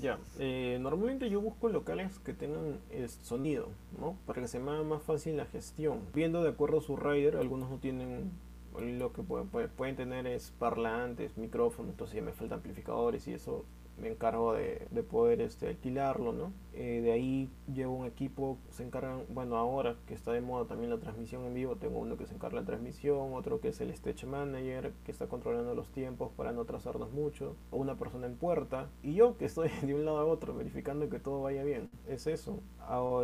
Ya, 0.00 0.18
eh, 0.38 0.78
normalmente 0.80 1.28
yo 1.28 1.42
busco 1.42 1.68
locales 1.68 2.18
que 2.20 2.32
tengan 2.32 2.78
el 2.90 3.08
sonido, 3.10 3.68
¿no? 4.00 4.16
Para 4.26 4.40
que 4.40 4.48
se 4.48 4.58
me 4.58 4.70
haga 4.70 4.82
más 4.82 5.02
fácil 5.02 5.36
la 5.36 5.44
gestión. 5.44 6.00
Viendo 6.14 6.42
de 6.42 6.48
acuerdo 6.48 6.78
a 6.78 6.80
su 6.80 6.96
rider, 6.96 7.36
algunos 7.36 7.68
no 7.68 7.76
tienen, 7.76 8.30
lo 8.78 9.12
que 9.12 9.22
pueden, 9.22 9.48
pueden 9.48 9.96
tener 9.96 10.26
es 10.26 10.52
parlantes, 10.58 11.36
micrófonos, 11.36 11.90
entonces 11.90 12.16
ya 12.16 12.22
me 12.22 12.32
faltan 12.32 12.58
amplificadores 12.58 13.28
y 13.28 13.34
eso 13.34 13.66
me 14.00 14.08
encargo 14.08 14.54
de, 14.54 14.86
de 14.90 15.02
poder 15.02 15.40
este, 15.40 15.68
alquilarlo, 15.68 16.32
¿no? 16.32 16.52
Eh, 16.76 17.00
de 17.02 17.12
ahí 17.12 17.48
llevo 17.72 17.94
un 17.94 18.06
equipo, 18.06 18.58
se 18.70 18.82
encargan, 18.82 19.22
bueno, 19.28 19.56
ahora 19.56 19.96
que 20.06 20.14
está 20.14 20.32
de 20.32 20.40
moda 20.40 20.66
también 20.66 20.90
la 20.90 20.98
transmisión 20.98 21.44
en 21.44 21.54
vivo, 21.54 21.76
tengo 21.76 22.00
uno 22.00 22.16
que 22.16 22.26
se 22.26 22.34
encarga 22.34 22.56
de 22.56 22.62
la 22.62 22.66
transmisión, 22.66 23.32
otro 23.32 23.60
que 23.60 23.68
es 23.68 23.80
el 23.80 23.90
stage 23.90 24.26
manager, 24.26 24.92
que 25.04 25.12
está 25.12 25.28
controlando 25.28 25.74
los 25.74 25.88
tiempos 25.92 26.32
para 26.36 26.50
no 26.50 26.62
atrasarnos 26.62 27.12
mucho, 27.12 27.54
una 27.70 27.96
persona 27.96 28.26
en 28.26 28.34
puerta, 28.34 28.88
y 29.04 29.14
yo 29.14 29.36
que 29.36 29.44
estoy 29.44 29.68
de 29.82 29.94
un 29.94 30.04
lado 30.04 30.18
a 30.18 30.24
otro, 30.24 30.54
verificando 30.54 31.08
que 31.08 31.20
todo 31.20 31.42
vaya 31.42 31.62
bien. 31.62 31.90
Es 32.08 32.26
eso. 32.26 32.60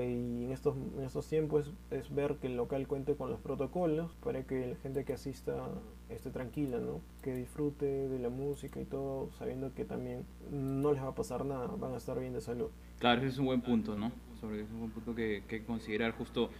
Y 0.00 0.45
en 0.45 0.53
estos, 0.53 0.77
en 0.77 1.05
estos 1.05 1.27
tiempos 1.27 1.73
es, 1.91 2.15
ver 2.15 2.37
que 2.37 2.47
el 2.47 2.57
local 2.57 2.87
cuente 2.87 3.17
con 3.17 3.31
los 3.31 3.41
protocolos 3.41 4.15
para 4.23 4.45
que 4.45 4.67
la 4.67 4.77
gente 4.77 5.05
que 5.05 5.12
asista 5.12 5.69
esté 6.11 6.31
tranquila, 6.31 6.79
¿no? 6.79 7.00
Que 7.23 7.35
disfrute 7.35 7.87
de 7.87 8.19
la 8.19 8.29
música 8.29 8.81
y 8.81 8.85
todo, 8.85 9.31
sabiendo 9.38 9.73
que 9.75 9.85
también 9.85 10.25
no 10.50 10.93
les 10.93 11.02
va 11.02 11.09
a 11.09 11.14
pasar 11.14 11.45
nada, 11.45 11.67
van 11.67 11.95
a 11.95 11.97
estar 11.97 12.19
bien 12.19 12.33
de 12.33 12.40
salud. 12.40 12.71
Claro, 12.99 13.21
ese 13.21 13.31
es 13.31 13.38
un 13.38 13.47
buen 13.47 13.61
punto, 13.61 13.97
¿no? 13.97 14.12
Sobre 14.40 14.62
es 14.62 14.71
un 14.71 14.81
buen 14.81 14.90
punto 14.90 15.14
que, 15.14 15.43
que 15.49 15.64
considerar. 15.64 16.12
Justo 16.12 16.50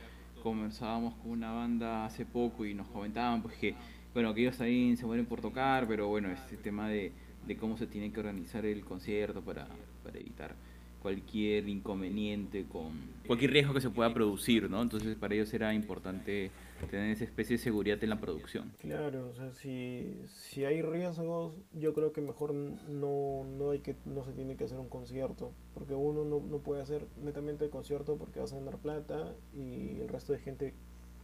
conversábamos 0.42 1.14
con 1.16 1.33
una 1.33 1.52
banda 1.52 2.07
hace 2.07 2.25
poco 2.25 2.64
y 2.64 2.75
nos 2.75 2.88
comentaban 2.88 3.42
pues 3.42 3.57
que, 3.57 3.75
bueno, 4.14 4.33
que 4.35 4.42
ellos 4.42 4.57
también 4.57 4.97
se 4.97 5.07
mueren 5.07 5.26
por 5.26 5.40
tocar, 5.40 5.87
pero 5.87 6.09
bueno, 6.09 6.30
este 6.30 6.57
tema 6.57 6.88
de, 6.88 7.12
de 7.47 7.57
cómo 7.57 7.76
se 7.76 7.87
tiene 7.87 8.12
que 8.12 8.21
organizar 8.21 8.64
el 8.64 8.85
concierto 8.85 9.42
para, 9.42 9.69
para 10.02 10.19
evitar 10.19 10.54
cualquier 11.00 11.69
inconveniente, 11.69 12.64
con 12.64 12.92
cualquier 13.26 13.52
riesgo 13.52 13.75
que 13.75 13.80
se 13.80 13.90
pueda 13.90 14.12
producir, 14.12 14.71
¿no? 14.71 14.83
Entonces 14.83 15.16
para 15.16 15.35
ellos 15.35 15.52
era 15.54 15.75
importante 15.75 16.50
tener 16.90 17.11
esa 17.11 17.25
especie 17.25 17.57
de 17.57 17.62
seguridad 17.62 18.02
en 18.02 18.11
la 18.11 18.21
producción. 18.21 18.73
Claro, 18.78 19.28
o 19.28 19.35
sea, 19.35 19.52
si, 19.52 20.16
si 20.26 20.64
hay 20.64 20.83
riesgos, 20.83 21.54
yo 21.73 21.92
creo 21.92 22.12
que 22.12 22.21
mejor 22.21 22.54
no, 22.54 23.45
no, 23.45 23.71
hay 23.71 23.80
que, 23.80 23.97
no 24.04 24.25
se 24.25 24.33
tiene 24.33 24.57
que 24.57 24.64
hacer 24.64 24.78
un 24.78 24.88
concierto, 24.88 25.52
porque 25.75 25.95
uno 25.95 26.25
no, 26.25 26.40
no 26.40 26.59
puede 26.59 26.83
hacer 26.83 27.07
netamente 27.23 27.64
el 27.64 27.71
concierto 27.71 28.16
porque 28.16 28.40
vas 28.40 28.52
a 28.52 28.57
ganar 28.57 28.78
plata 28.78 29.35
y 29.54 30.00
el 30.00 30.09
resto 30.09 30.33
de 30.33 30.38
gente 30.38 30.75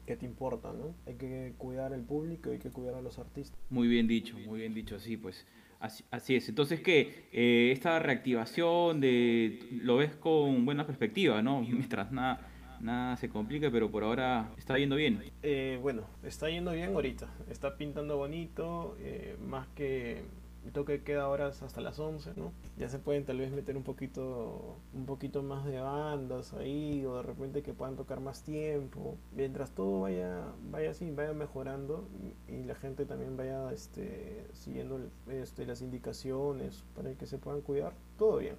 que 0.06 0.16
te 0.16 0.24
importa, 0.24 0.72
¿no? 0.72 0.94
Hay 1.06 1.16
que 1.16 1.54
cuidar 1.58 1.92
al 1.92 2.02
público, 2.02 2.50
hay 2.50 2.58
que 2.58 2.70
cuidar 2.70 2.94
a 2.94 3.02
los 3.02 3.18
artistas. 3.18 3.58
Muy 3.70 3.88
bien 3.88 4.06
dicho, 4.06 4.38
muy 4.38 4.60
bien 4.60 4.72
dicho, 4.72 4.98
sí, 5.00 5.16
pues 5.16 5.44
así, 5.80 6.36
es. 6.36 6.48
Entonces 6.48 6.80
que 6.80 7.28
eh, 7.32 7.70
esta 7.72 7.98
reactivación 7.98 9.00
de 9.00 9.60
lo 9.70 9.96
ves 9.96 10.14
con 10.16 10.64
buena 10.64 10.86
perspectiva, 10.86 11.42
¿no? 11.42 11.60
Mientras 11.68 12.12
nada 12.12 12.52
nada 12.80 13.16
se 13.16 13.28
complica, 13.28 13.70
pero 13.70 13.90
por 13.90 14.04
ahora 14.04 14.50
está 14.56 14.78
yendo 14.78 14.96
bien. 14.96 15.22
Eh, 15.42 15.78
bueno, 15.80 16.02
está 16.22 16.48
yendo 16.50 16.72
bien 16.72 16.94
ahorita, 16.94 17.28
está 17.50 17.76
pintando 17.76 18.16
bonito, 18.16 18.96
eh, 19.00 19.36
más 19.40 19.66
que 19.68 20.22
el 20.66 20.72
toque 20.72 21.02
queda 21.02 21.28
horas 21.28 21.62
hasta 21.62 21.80
las 21.80 21.98
11, 21.98 22.32
¿no? 22.36 22.52
Ya 22.76 22.88
se 22.88 22.98
pueden 22.98 23.24
tal 23.24 23.38
vez 23.38 23.52
meter 23.52 23.76
un 23.76 23.84
poquito 23.84 24.76
un 24.92 25.06
poquito 25.06 25.44
más 25.44 25.64
de 25.64 25.78
bandas 25.78 26.52
ahí 26.54 27.04
o 27.06 27.16
de 27.16 27.22
repente 27.22 27.62
que 27.62 27.72
puedan 27.72 27.94
tocar 27.94 28.20
más 28.20 28.42
tiempo. 28.42 29.16
Mientras 29.34 29.70
todo 29.70 30.00
vaya 30.02 30.42
vaya 30.70 30.90
así, 30.90 31.08
vaya 31.12 31.32
mejorando 31.32 32.08
y, 32.48 32.64
la 32.64 32.74
gente 32.74 33.04
también 33.04 33.36
vaya 33.36 33.72
este 33.72 34.44
siguiendo 34.54 34.98
este, 35.30 35.66
las 35.66 35.82
indicaciones 35.82 36.82
para 36.96 37.14
que 37.14 37.26
se 37.26 37.38
puedan 37.38 37.60
cuidar, 37.60 37.92
todo 38.18 38.38
bien. 38.38 38.56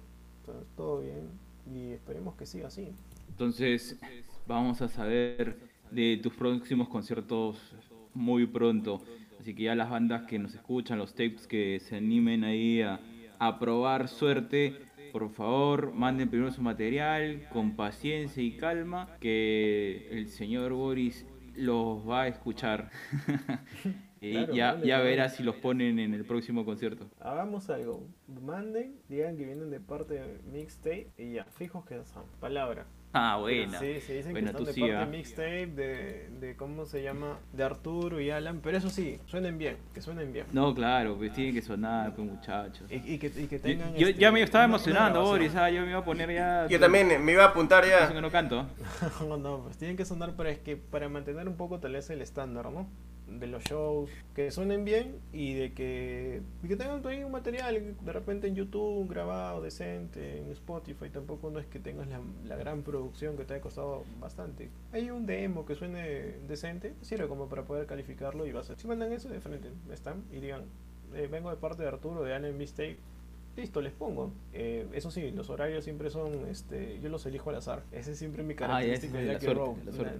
Todo 0.76 1.00
bien 1.00 1.28
y 1.70 1.92
esperemos 1.92 2.36
que 2.36 2.46
siga 2.46 2.68
así. 2.68 2.94
Entonces, 3.28 3.98
vamos 4.46 4.80
a 4.80 4.88
saber 4.88 5.58
de 5.90 6.18
tus 6.22 6.32
próximos 6.32 6.88
conciertos 6.88 7.58
muy 8.14 8.46
pronto. 8.46 9.02
Así 9.40 9.54
que 9.54 9.64
ya 9.64 9.74
las 9.74 9.90
bandas 9.90 10.22
que 10.22 10.38
nos 10.38 10.54
escuchan, 10.54 10.98
los 10.98 11.14
tapes 11.14 11.46
que 11.46 11.80
se 11.80 11.96
animen 11.96 12.44
ahí 12.44 12.82
a, 12.82 13.58
probar 13.60 14.08
suerte, 14.08 14.74
por 15.12 15.30
favor, 15.30 15.92
manden 15.92 16.28
primero 16.28 16.50
su 16.50 16.60
material 16.60 17.46
con 17.52 17.76
paciencia 17.76 18.42
y 18.42 18.56
calma, 18.56 19.16
que 19.20 20.08
el 20.10 20.28
señor 20.28 20.72
Boris 20.72 21.24
los 21.54 22.08
va 22.08 22.22
a 22.22 22.28
escuchar. 22.28 22.90
y 24.20 24.46
ya, 24.54 24.80
ya 24.82 24.98
verá 25.00 25.28
si 25.28 25.42
los 25.44 25.54
ponen 25.56 25.98
en 26.00 26.14
el 26.14 26.24
próximo 26.24 26.64
concierto. 26.64 27.08
Hagamos 27.20 27.70
algo. 27.70 28.08
Manden, 28.26 28.96
digan 29.08 29.36
que 29.36 29.44
vienen 29.44 29.70
de 29.70 29.80
parte 29.80 30.14
de 30.14 30.40
Mixtape 30.52 31.12
y 31.16 31.34
ya, 31.34 31.44
fijos 31.44 31.84
que 31.84 32.04
son. 32.04 32.24
Palabra. 32.40 32.86
Ah, 33.12 33.38
buena. 33.40 33.78
Sí, 33.78 34.00
se 34.00 34.16
dicen 34.16 34.34
que 34.34 34.40
están 34.40 34.64
de 34.64 34.72
parte 34.72 35.06
mixtape, 35.06 35.66
de, 35.68 36.28
de, 36.40 36.56
cómo 36.56 36.84
se 36.84 37.02
llama, 37.02 37.38
de 37.52 37.64
Arturo 37.64 38.20
y 38.20 38.30
Alan, 38.30 38.60
pero 38.62 38.76
eso 38.76 38.90
sí, 38.90 39.18
suenen 39.26 39.56
bien, 39.56 39.78
que 39.94 40.02
suenen 40.02 40.32
bien. 40.32 40.46
No, 40.52 40.74
claro, 40.74 41.16
pues 41.16 41.32
tienen 41.32 41.54
que 41.54 41.62
sonar, 41.62 42.14
pues 42.14 42.28
muchachos. 42.28 42.86
Y, 42.90 43.14
y, 43.14 43.18
que, 43.18 43.32
y 43.34 43.46
que, 43.46 43.58
tengan... 43.58 43.94
Yo, 43.94 44.10
ya 44.10 44.30
me 44.30 44.42
estaba 44.42 44.64
emocionando, 44.64 45.22
Boris, 45.22 45.54
ah, 45.56 45.70
yo 45.70 45.82
me 45.82 45.90
iba 45.90 46.00
a 46.00 46.04
poner 46.04 46.30
ya... 46.30 46.66
Yo 46.68 46.78
también, 46.78 47.24
me 47.24 47.32
iba 47.32 47.44
a 47.44 47.48
apuntar 47.48 47.86
ya. 47.86 48.04
Eso 48.04 48.14
que 48.14 48.20
no 48.20 48.30
canto. 48.30 48.66
no, 49.26 49.36
no, 49.38 49.62
pues 49.62 49.78
tienen 49.78 49.96
que 49.96 50.04
sonar, 50.04 50.34
pero 50.36 50.50
es 50.50 50.58
que 50.58 50.76
para 50.76 51.08
mantener 51.08 51.48
un 51.48 51.56
poco 51.56 51.80
tal 51.80 51.92
vez 51.92 52.10
el 52.10 52.20
estándar, 52.20 52.70
¿no? 52.70 52.88
De 53.28 53.46
los 53.46 53.62
shows, 53.64 54.10
que 54.34 54.50
suenen 54.50 54.84
bien 54.84 55.20
y 55.32 55.54
de 55.54 55.72
que, 55.72 56.42
que 56.66 56.76
tengan 56.76 57.06
ahí 57.06 57.22
un 57.22 57.32
material 57.32 57.96
de 58.00 58.12
repente 58.12 58.48
en 58.48 58.54
YouTube 58.54 59.08
grabado 59.08 59.60
decente, 59.60 60.38
en 60.38 60.50
Spotify 60.50 61.10
tampoco 61.10 61.50
no 61.50 61.58
es 61.58 61.66
que 61.66 61.78
tengas 61.78 62.08
la, 62.08 62.56
gran 62.56 62.82
producción 62.82 63.36
que 63.36 63.44
te 63.44 63.54
haya 63.54 63.62
costado 63.62 64.04
bastante. 64.18 64.70
Hay 64.92 65.10
un 65.10 65.26
demo 65.26 65.64
que 65.64 65.74
suene 65.74 66.38
decente, 66.46 66.94
sirve 67.02 67.28
como 67.28 67.48
para 67.48 67.64
poder 67.64 67.86
calificarlo 67.86 68.46
y 68.46 68.52
vas 68.52 68.70
a... 68.70 68.76
Si 68.76 68.86
mandan 68.86 69.12
eso 69.12 69.28
de 69.28 69.40
frente, 69.40 69.70
están 69.92 70.24
y 70.32 70.40
digan, 70.40 70.64
eh, 71.14 71.28
vengo 71.30 71.50
de 71.50 71.56
parte 71.56 71.82
de 71.82 71.88
Arturo 71.88 72.22
de 72.24 72.34
Allen 72.34 72.56
Mistake 72.56 72.98
listo, 73.58 73.80
les 73.80 73.92
pongo. 73.92 74.32
Eh, 74.52 74.86
eso 74.92 75.10
sí, 75.10 75.30
los 75.32 75.50
horarios 75.50 75.84
siempre 75.84 76.10
son, 76.10 76.46
este, 76.48 77.00
yo 77.02 77.08
los 77.08 77.26
elijo 77.26 77.50
al 77.50 77.56
azar. 77.56 77.82
Ese 77.92 78.12
es 78.12 78.18
siempre 78.18 78.42
mi 78.42 78.54
ah, 78.54 78.56
característica 78.56 79.18
de 79.18 79.26
Jackie 79.26 79.54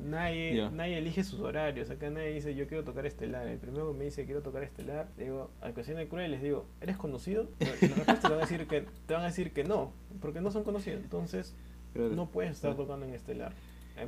nadie, 0.05 0.71
nadie 0.73 0.99
elige 0.99 1.25
sus 1.25 1.41
horarios. 1.41 1.89
Acá 1.91 2.11
nadie 2.11 2.33
dice, 2.33 2.55
yo 2.55 2.67
quiero 2.67 2.85
tocar 2.85 3.07
estelar. 3.07 3.47
El 3.47 3.59
primero 3.59 3.93
que 3.93 3.99
me 3.99 4.05
dice, 4.05 4.25
quiero 4.27 4.43
tocar 4.43 4.65
estelar, 4.65 5.09
digo, 5.17 5.51
al 5.61 5.73
cocina 5.73 6.01
de 6.01 6.09
cruel 6.09 6.31
les 6.33 6.43
digo, 6.43 6.67
¿eres 6.81 6.97
conocido? 6.97 7.49
La 7.61 7.67
respuesta 7.69 8.21
te 8.21 8.29
van 8.29 8.39
a 8.39 8.41
decir 8.41 8.67
que, 8.67 8.85
te 9.07 9.15
van 9.15 9.23
a 9.23 9.27
decir 9.27 9.53
que 9.53 9.65
no, 9.65 9.93
porque 10.21 10.41
no 10.41 10.51
son 10.51 10.65
conocidos. 10.65 11.01
Entonces, 11.03 11.55
no 11.95 12.27
puedes 12.27 12.53
estar 12.53 12.75
tocando 12.75 13.07
en 13.07 13.15
estelar. 13.15 13.53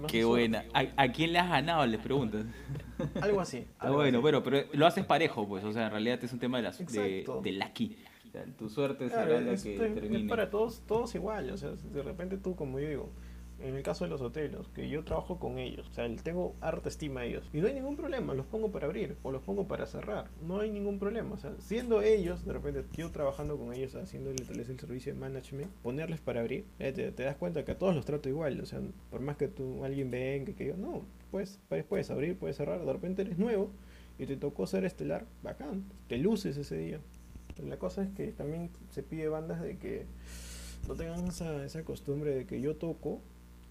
Qué 0.09 0.25
buena. 0.25 0.65
¿A, 0.73 1.09
quién 1.09 1.33
le 1.33 1.39
has 1.39 1.49
ganado? 1.49 1.85
Les 1.87 2.01
preguntas. 2.01 2.45
Algo 3.21 3.41
así. 3.41 3.67
Ah, 3.79 3.91
bueno, 3.91 4.23
pero, 4.23 4.43
pero 4.43 4.65
lo 4.73 4.87
haces 4.87 5.05
parejo, 5.05 5.49
pues. 5.49 5.65
O 5.65 5.73
sea, 5.73 5.87
en 5.87 5.91
realidad 5.91 6.23
es 6.23 6.33
un 6.33 6.39
tema 6.39 6.59
de, 6.59 6.63
la, 6.63 6.71
de, 6.71 7.27
de 7.43 7.53
Lucky 7.53 7.97
tu 8.59 8.69
suerte 8.69 9.09
será 9.09 9.41
la 9.41 9.57
que 9.57 9.77
termine. 9.77 10.23
Es 10.23 10.29
para 10.29 10.51
todos, 10.51 10.83
todos 10.87 11.15
igual. 11.15 11.51
O 11.51 11.57
sea, 11.57 11.71
de 11.71 12.03
repente 12.03 12.39
tú, 12.39 12.55
como 12.57 12.79
yo 12.81 12.89
digo, 12.89 13.11
en 13.63 13.77
el 13.77 13.83
caso 13.83 14.05
de 14.05 14.11
los 14.11 14.21
hoteles, 14.21 14.67
que 14.75 14.89
yo 14.89 15.05
trabajo 15.05 15.39
con 15.39 15.59
ellos, 15.59 15.87
o 15.89 15.93
sea, 15.93 16.09
tengo 16.23 16.55
harta 16.61 16.89
estima 16.89 17.21
a 17.21 17.25
ellos, 17.25 17.49
y 17.53 17.59
no 17.59 17.67
hay 17.67 17.75
ningún 17.75 17.97
problema, 17.97 18.35
los 18.35 18.47
pongo 18.47 18.71
para 18.71 18.87
abrir 18.87 19.17
o 19.23 19.31
los 19.31 19.43
pongo 19.43 19.69
para 19.69 19.87
cerrar, 19.87 20.31
no 20.47 20.61
hay 20.61 20.71
ningún 20.71 20.99
problema, 20.99 21.35
o 21.35 21.39
sea, 21.39 21.55
siendo 21.59 22.03
ellos, 22.03 22.45
de 22.45 22.53
repente 22.53 22.85
yo 22.97 23.11
trabajando 23.11 23.59
con 23.59 23.73
ellos, 23.73 23.95
haciendo 23.95 24.31
el 24.31 24.39
servicio 24.47 25.13
de 25.13 25.21
management, 25.21 25.71
ponerles 25.83 26.21
para 26.21 26.41
abrir, 26.41 26.65
eh, 26.79 26.93
te, 26.93 27.23
das 27.23 27.37
cuenta 27.37 27.65
que 27.65 27.73
a 27.73 27.79
todos 27.79 27.95
los 27.95 28.05
trato 28.05 28.29
igual, 28.29 28.61
o 28.61 28.67
sea, 28.67 28.81
por 29.11 29.21
más 29.21 29.37
que 29.37 29.49
tú, 29.49 29.85
alguien 29.85 30.11
venga, 30.11 30.53
que 30.53 30.67
yo, 30.67 30.77
no, 30.77 31.05
pues, 31.31 31.61
puedes 31.89 32.11
abrir, 32.11 32.37
puedes 32.39 32.57
cerrar, 32.57 32.85
de 32.85 32.93
repente 32.93 33.23
eres 33.23 33.39
nuevo 33.39 33.71
y 34.19 34.27
te 34.27 34.37
tocó 34.37 34.67
ser 34.67 34.85
estelar, 34.85 35.27
bacán, 35.43 35.85
te 36.09 36.19
luces 36.19 36.57
ese 36.57 36.77
día, 36.77 37.01
la 37.67 37.79
cosa 37.79 38.03
es 38.03 38.11
que 38.11 38.29
también 38.29 38.71
se 38.91 39.03
pide 39.03 39.29
bandas 39.29 39.61
de 39.61 39.79
que 39.79 40.07
no 40.89 40.95
tengan 40.95 41.27
esa, 41.27 41.65
esa 41.65 41.85
costumbre 41.85 42.35
de 42.35 42.47
que 42.47 42.61
yo 42.61 42.77
toco, 42.77 43.21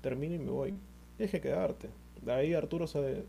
termino 0.01 0.35
y 0.35 0.39
me 0.39 0.51
voy. 0.51 0.73
Deje 1.17 1.41
quedarte. 1.41 1.89
Ahí 2.27 2.53
Arturo 2.53 2.85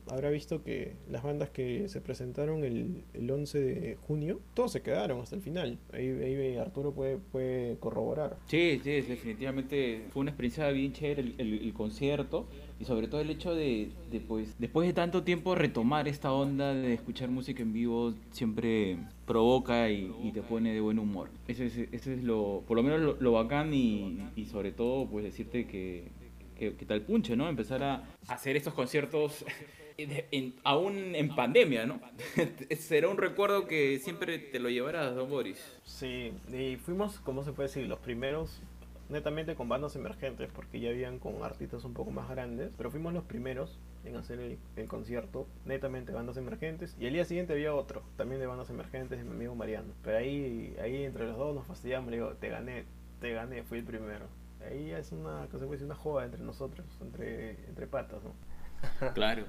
habrá 0.08 0.30
visto 0.30 0.64
que 0.64 0.94
las 1.08 1.22
bandas 1.22 1.50
que 1.50 1.88
se 1.88 2.00
presentaron 2.00 2.64
el, 2.64 3.04
el 3.14 3.30
11 3.30 3.60
de 3.60 3.96
junio, 3.96 4.40
todos 4.54 4.72
se 4.72 4.82
quedaron 4.82 5.20
hasta 5.20 5.36
el 5.36 5.42
final. 5.42 5.78
Ahí, 5.92 6.08
ahí 6.08 6.56
Arturo 6.56 6.92
puede, 6.92 7.18
puede 7.18 7.76
corroborar. 7.78 8.36
Sí, 8.46 8.80
sí, 8.82 9.00
definitivamente 9.02 10.06
fue 10.12 10.20
una 10.22 10.30
experiencia 10.30 10.68
bien 10.70 10.92
chévere 10.92 11.34
el, 11.38 11.62
el 11.62 11.72
concierto 11.72 12.48
y 12.80 12.86
sobre 12.86 13.08
todo 13.08 13.20
el 13.20 13.28
hecho 13.28 13.54
de, 13.54 13.92
de, 14.10 14.20
pues, 14.20 14.58
después 14.58 14.88
de 14.88 14.94
tanto 14.94 15.22
tiempo 15.22 15.54
retomar 15.54 16.08
esta 16.08 16.32
onda 16.32 16.72
de 16.72 16.94
escuchar 16.94 17.28
música 17.28 17.62
en 17.62 17.74
vivo 17.74 18.14
siempre 18.30 18.96
provoca 19.26 19.90
y, 19.90 20.32
te 20.32 20.40
pone 20.40 20.72
de 20.72 20.80
buen 20.80 20.98
humor. 20.98 21.28
Eso 21.46 21.62
es, 21.62 21.76
eso 21.76 22.10
es 22.10 22.24
lo, 22.24 22.64
por 22.66 22.78
lo 22.78 22.82
menos 22.82 23.20
lo, 23.20 23.32
bacán 23.32 23.74
y, 23.74 24.46
sobre 24.50 24.72
todo 24.72 25.06
pues 25.06 25.24
decirte 25.24 25.66
que, 25.66 26.08
que, 26.56 26.70
tal 26.86 27.02
punche, 27.02 27.36
¿no? 27.36 27.50
Empezar 27.50 27.82
a 27.82 28.08
hacer 28.28 28.56
estos 28.56 28.72
conciertos 28.72 29.44
en, 29.98 30.54
aún 30.64 31.14
en 31.14 31.34
pandemia, 31.34 31.84
¿no? 31.84 32.00
Será 32.78 33.08
un 33.08 33.18
recuerdo 33.18 33.66
que 33.66 33.98
siempre 33.98 34.38
te 34.38 34.58
lo 34.58 34.70
llevarás, 34.70 35.14
don 35.14 35.28
Boris. 35.28 35.62
Sí, 35.84 36.32
y 36.50 36.76
fuimos, 36.76 37.20
¿cómo 37.20 37.44
se 37.44 37.52
puede 37.52 37.68
decir? 37.68 37.86
Los 37.86 37.98
primeros 37.98 38.62
netamente 39.10 39.54
con 39.54 39.68
bandas 39.68 39.96
emergentes, 39.96 40.50
porque 40.52 40.80
ya 40.80 40.90
habían 40.90 41.18
con 41.18 41.42
artistas 41.42 41.84
un 41.84 41.94
poco 41.94 42.10
más 42.10 42.28
grandes, 42.28 42.72
pero 42.76 42.90
fuimos 42.90 43.12
los 43.12 43.24
primeros 43.24 43.78
en 44.04 44.16
hacer 44.16 44.38
el, 44.40 44.58
el 44.76 44.86
concierto, 44.88 45.46
netamente 45.64 46.12
bandas 46.12 46.36
emergentes, 46.36 46.96
y 46.98 47.06
el 47.06 47.12
día 47.12 47.24
siguiente 47.24 47.52
había 47.52 47.74
otro, 47.74 48.02
también 48.16 48.40
de 48.40 48.46
bandas 48.46 48.70
emergentes, 48.70 49.18
de 49.18 49.24
mi 49.24 49.32
amigo 49.32 49.54
Mariano. 49.54 49.92
Pero 50.02 50.18
ahí, 50.18 50.76
ahí 50.82 51.04
entre 51.04 51.26
los 51.26 51.36
dos 51.36 51.54
nos 51.54 51.66
fastidiamos, 51.66 52.10
le 52.10 52.18
digo, 52.18 52.30
te 52.34 52.48
gané, 52.48 52.84
te 53.20 53.32
gané, 53.32 53.62
fui 53.64 53.78
el 53.78 53.84
primero. 53.84 54.26
Ahí 54.66 54.90
es 54.90 55.12
una, 55.12 55.46
cosa 55.50 55.66
una 55.66 55.94
joda 55.94 56.24
entre 56.24 56.42
nosotros, 56.42 56.86
entre, 57.00 57.52
entre 57.66 57.86
patas, 57.86 58.22
¿no? 58.22 58.32
Claro. 59.14 59.44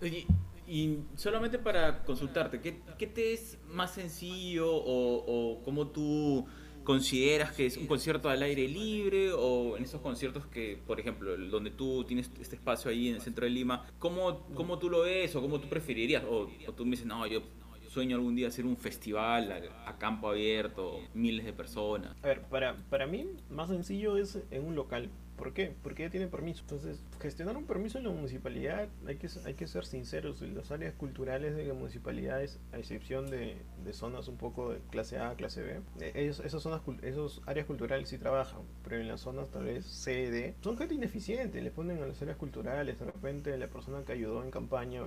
Oye, 0.00 0.26
y 0.66 1.00
solamente 1.16 1.58
para 1.58 2.04
consultarte, 2.04 2.60
¿qué, 2.60 2.80
qué 2.96 3.06
te 3.06 3.32
es 3.32 3.58
más 3.66 3.92
sencillo 3.92 4.72
o, 4.72 5.24
o 5.26 5.62
cómo 5.62 5.88
tú 5.88 6.46
consideras 6.84 7.52
que 7.52 7.66
es 7.66 7.76
un 7.76 7.86
concierto 7.86 8.28
al 8.28 8.42
aire 8.42 8.66
libre 8.68 9.32
o 9.32 9.76
en 9.76 9.84
esos 9.84 10.00
conciertos 10.00 10.46
que, 10.46 10.78
por 10.86 10.98
ejemplo, 11.00 11.36
donde 11.36 11.70
tú 11.70 12.04
tienes 12.04 12.30
este 12.40 12.56
espacio 12.56 12.90
ahí 12.90 13.08
en 13.08 13.16
el 13.16 13.20
centro 13.20 13.44
de 13.44 13.50
Lima, 13.50 13.86
¿cómo, 13.98 14.46
cómo 14.54 14.78
tú 14.78 14.90
lo 14.90 15.02
ves 15.02 15.34
o 15.36 15.40
cómo 15.40 15.60
tú 15.60 15.68
preferirías? 15.68 16.24
O, 16.24 16.50
o 16.66 16.72
tú 16.72 16.84
me 16.84 16.92
dices, 16.92 17.06
no, 17.06 17.26
yo 17.26 17.42
sueño 17.90 18.16
algún 18.16 18.36
día 18.36 18.48
hacer 18.48 18.66
un 18.66 18.76
festival 18.76 19.50
a, 19.50 19.90
a, 19.90 19.98
campo 19.98 20.28
abierto, 20.28 21.00
miles 21.12 21.44
de 21.44 21.52
personas. 21.52 22.16
A 22.22 22.26
ver, 22.28 22.42
para, 22.42 22.76
para 22.88 23.06
mí 23.06 23.26
más 23.50 23.68
sencillo 23.68 24.16
es 24.16 24.38
en 24.50 24.64
un 24.64 24.76
local. 24.76 25.10
¿Por 25.40 25.54
qué? 25.54 25.74
Porque 25.82 26.02
ya 26.02 26.10
tiene 26.10 26.26
permiso. 26.26 26.60
Entonces, 26.60 27.02
gestionar 27.18 27.56
un 27.56 27.64
permiso 27.64 27.96
en 27.96 28.04
la 28.04 28.10
municipalidad, 28.10 28.90
hay 29.06 29.16
que, 29.16 29.26
hay 29.46 29.54
que 29.54 29.66
ser 29.66 29.86
sinceros, 29.86 30.42
las 30.42 30.70
áreas 30.70 30.92
culturales 30.92 31.56
de 31.56 31.64
la 31.64 31.72
municipalidad, 31.72 32.42
a 32.72 32.78
excepción 32.78 33.30
de, 33.30 33.56
de 33.82 33.92
zonas 33.94 34.28
un 34.28 34.36
poco 34.36 34.70
de 34.74 34.80
clase 34.90 35.18
A, 35.18 35.34
clase 35.36 35.62
B, 35.62 35.80
eh, 36.00 36.12
ellos, 36.14 36.40
esas 36.40 36.62
zonas, 36.62 36.82
esos 37.00 37.40
áreas 37.46 37.64
culturales 37.64 38.10
sí 38.10 38.18
trabajan, 38.18 38.60
pero 38.84 39.00
en 39.00 39.08
las 39.08 39.22
zonas 39.22 39.48
tal 39.48 39.64
vez 39.64 39.86
C, 39.86 40.30
D, 40.30 40.56
son 40.60 40.76
gente 40.76 40.94
ineficiente, 40.94 41.62
les 41.62 41.72
ponen 41.72 42.02
a 42.02 42.06
las 42.06 42.20
áreas 42.20 42.36
culturales, 42.36 42.98
de 42.98 43.06
repente 43.06 43.56
la 43.56 43.68
persona 43.68 44.04
que 44.04 44.12
ayudó 44.12 44.44
en 44.44 44.50
campaña 44.50 45.00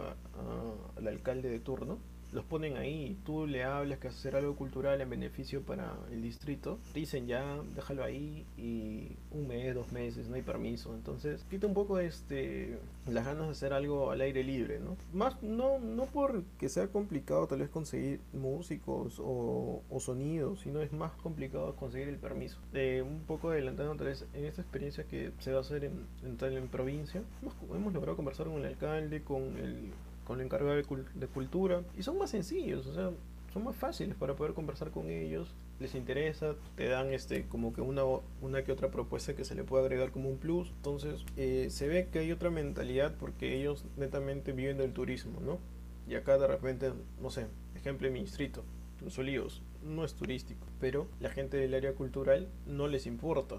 al 0.98 1.08
alcalde 1.08 1.50
de 1.50 1.60
turno, 1.60 2.00
los 2.34 2.44
ponen 2.46 2.78
ahí, 2.78 3.18
tú 3.26 3.48
le 3.48 3.64
hablas 3.64 4.00
que 4.00 4.08
hacer 4.08 4.36
algo 4.36 4.56
cultural 4.56 5.00
en 5.02 5.10
beneficio 5.10 5.62
para 5.62 5.94
el 6.12 6.22
distrito, 6.22 6.80
dicen 6.94 7.28
ya, 7.28 7.60
déjalo 7.76 8.04
ahí 8.04 8.46
y 8.58 9.16
un 9.32 9.48
mes, 9.48 9.76
dos 9.76 9.92
meses, 9.92 10.28
no 10.28 10.36
hay 10.36 10.42
permiso. 10.42 10.94
Entonces, 10.94 11.46
quita 11.50 11.68
un 11.68 11.74
poco 11.74 12.00
este 12.00 12.78
las 13.08 13.26
ganas 13.26 13.48
de 13.48 13.52
hacer 13.52 13.74
algo 13.74 14.12
al 14.12 14.22
aire 14.22 14.44
libre, 14.44 14.80
¿no? 14.80 14.98
Más 15.14 15.42
no 15.44 15.80
no 15.80 16.06
porque 16.06 16.70
sea 16.70 16.88
complicado 16.88 17.48
tal 17.48 17.60
vez 17.60 17.70
conseguir 17.70 18.20
músicos 18.34 19.20
o, 19.20 19.82
o 19.90 20.00
sonidos, 20.00 20.62
sino 20.62 20.82
es 20.82 20.92
más 20.92 21.12
complicado 21.22 21.76
conseguir 21.76 22.08
el 22.08 22.18
permiso. 22.18 22.58
Eh, 22.74 23.04
un 23.06 23.22
poco 23.22 23.50
adelantando 23.50 23.96
tal 23.96 24.08
vez 24.08 24.26
en 24.34 24.46
esta 24.46 24.62
experiencia 24.62 25.04
que 25.06 25.32
se 25.40 25.52
va 25.52 25.60
a 25.60 25.62
hacer 25.62 25.84
en, 25.86 26.06
en, 26.24 26.58
en 26.58 26.68
provincia, 26.68 27.22
hemos, 27.42 27.56
hemos 27.76 27.94
logrado 27.94 28.16
conversar 28.16 28.48
con 28.48 28.58
el 28.58 28.66
alcalde, 28.66 29.24
con 29.24 29.58
el 29.58 29.92
con 30.26 30.40
el 30.40 30.46
encargado 30.46 30.76
de, 30.76 30.84
cul 30.84 31.06
de, 31.16 31.28
cultura 31.28 31.84
y 31.98 32.04
son 32.04 32.18
más 32.18 32.30
sencillos, 32.30 32.88
o 32.88 32.94
sea, 32.94 33.12
son 33.54 33.64
más 33.64 33.76
fáciles 33.76 34.16
para 34.16 34.36
poder 34.36 34.54
conversar 34.54 34.92
con 34.92 35.10
ellos, 35.10 35.54
les 35.80 35.96
interesa, 35.96 36.56
te 36.76 36.88
dan 36.88 37.14
este 37.14 37.46
como 37.48 37.74
que 37.74 37.82
una, 37.82 38.04
una 38.42 38.64
que 38.64 38.72
otra 38.72 38.90
propuesta 38.90 39.36
que 39.36 39.46
se 39.46 39.56
le 39.56 39.64
puede 39.64 39.84
agregar 39.84 40.12
como 40.12 40.30
un 40.30 40.38
plus, 40.38 40.70
entonces 40.78 41.24
eh, 41.38 41.68
se 41.70 41.88
ve 41.88 42.08
que 42.12 42.20
hay 42.20 42.32
otra 42.32 42.50
mentalidad 42.50 43.14
porque 43.20 43.56
ellos 43.56 43.86
netamente 43.98 44.54
viven 44.54 44.78
del 44.78 44.94
turismo, 44.94 45.40
¿no? 45.42 45.60
Y 46.08 46.16
acá 46.16 46.38
de 46.38 46.48
repente, 46.48 46.92
no 47.22 47.30
sé, 47.30 47.48
ejemplo 47.76 48.08
en 48.08 48.14
mi 48.14 48.22
distrito, 48.22 48.64
Los 49.02 49.18
Olivos, 49.18 49.62
no 49.84 50.04
es 50.04 50.16
turístico, 50.16 50.66
pero 50.80 51.08
la 51.20 51.30
gente 51.30 51.58
del 51.58 51.74
área 51.74 51.94
cultural 51.94 52.48
no 52.66 52.88
les 52.88 53.06
importa, 53.06 53.58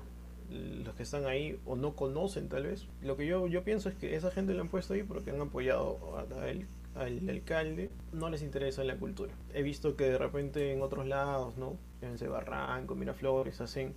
los 0.55 0.95
que 0.95 1.03
están 1.03 1.27
ahí 1.27 1.59
o 1.67 1.77
no 1.77 1.95
conocen 1.95 2.49
tal 2.49 2.65
vez. 2.65 2.87
Lo 3.03 3.17
que 3.17 3.27
yo, 3.27 3.47
yo 3.47 3.65
pienso 3.65 3.89
es 3.89 3.95
que 3.95 4.17
esa 4.17 4.31
gente 4.31 4.55
la 4.55 4.63
han 4.63 4.69
puesto 4.69 4.95
ahí 4.95 5.03
porque 5.03 5.31
han 5.31 5.41
apoyado 5.41 5.99
a, 6.17 6.49
él, 6.49 6.67
al 6.95 7.29
alcalde, 7.29 7.91
no 8.13 8.31
les 8.31 8.43
interesa 8.43 8.85
la 8.85 8.97
cultura. 8.97 9.33
He 9.53 9.63
visto 9.63 9.97
que 9.97 10.05
de 10.05 10.19
repente 10.19 10.73
en 10.73 10.83
otros 10.83 11.07
lados, 11.07 11.57
¿no? 11.57 11.77
En 12.03 12.17
Barranco, 12.31 12.95
Miraflores, 12.95 13.61
hacen 13.61 13.95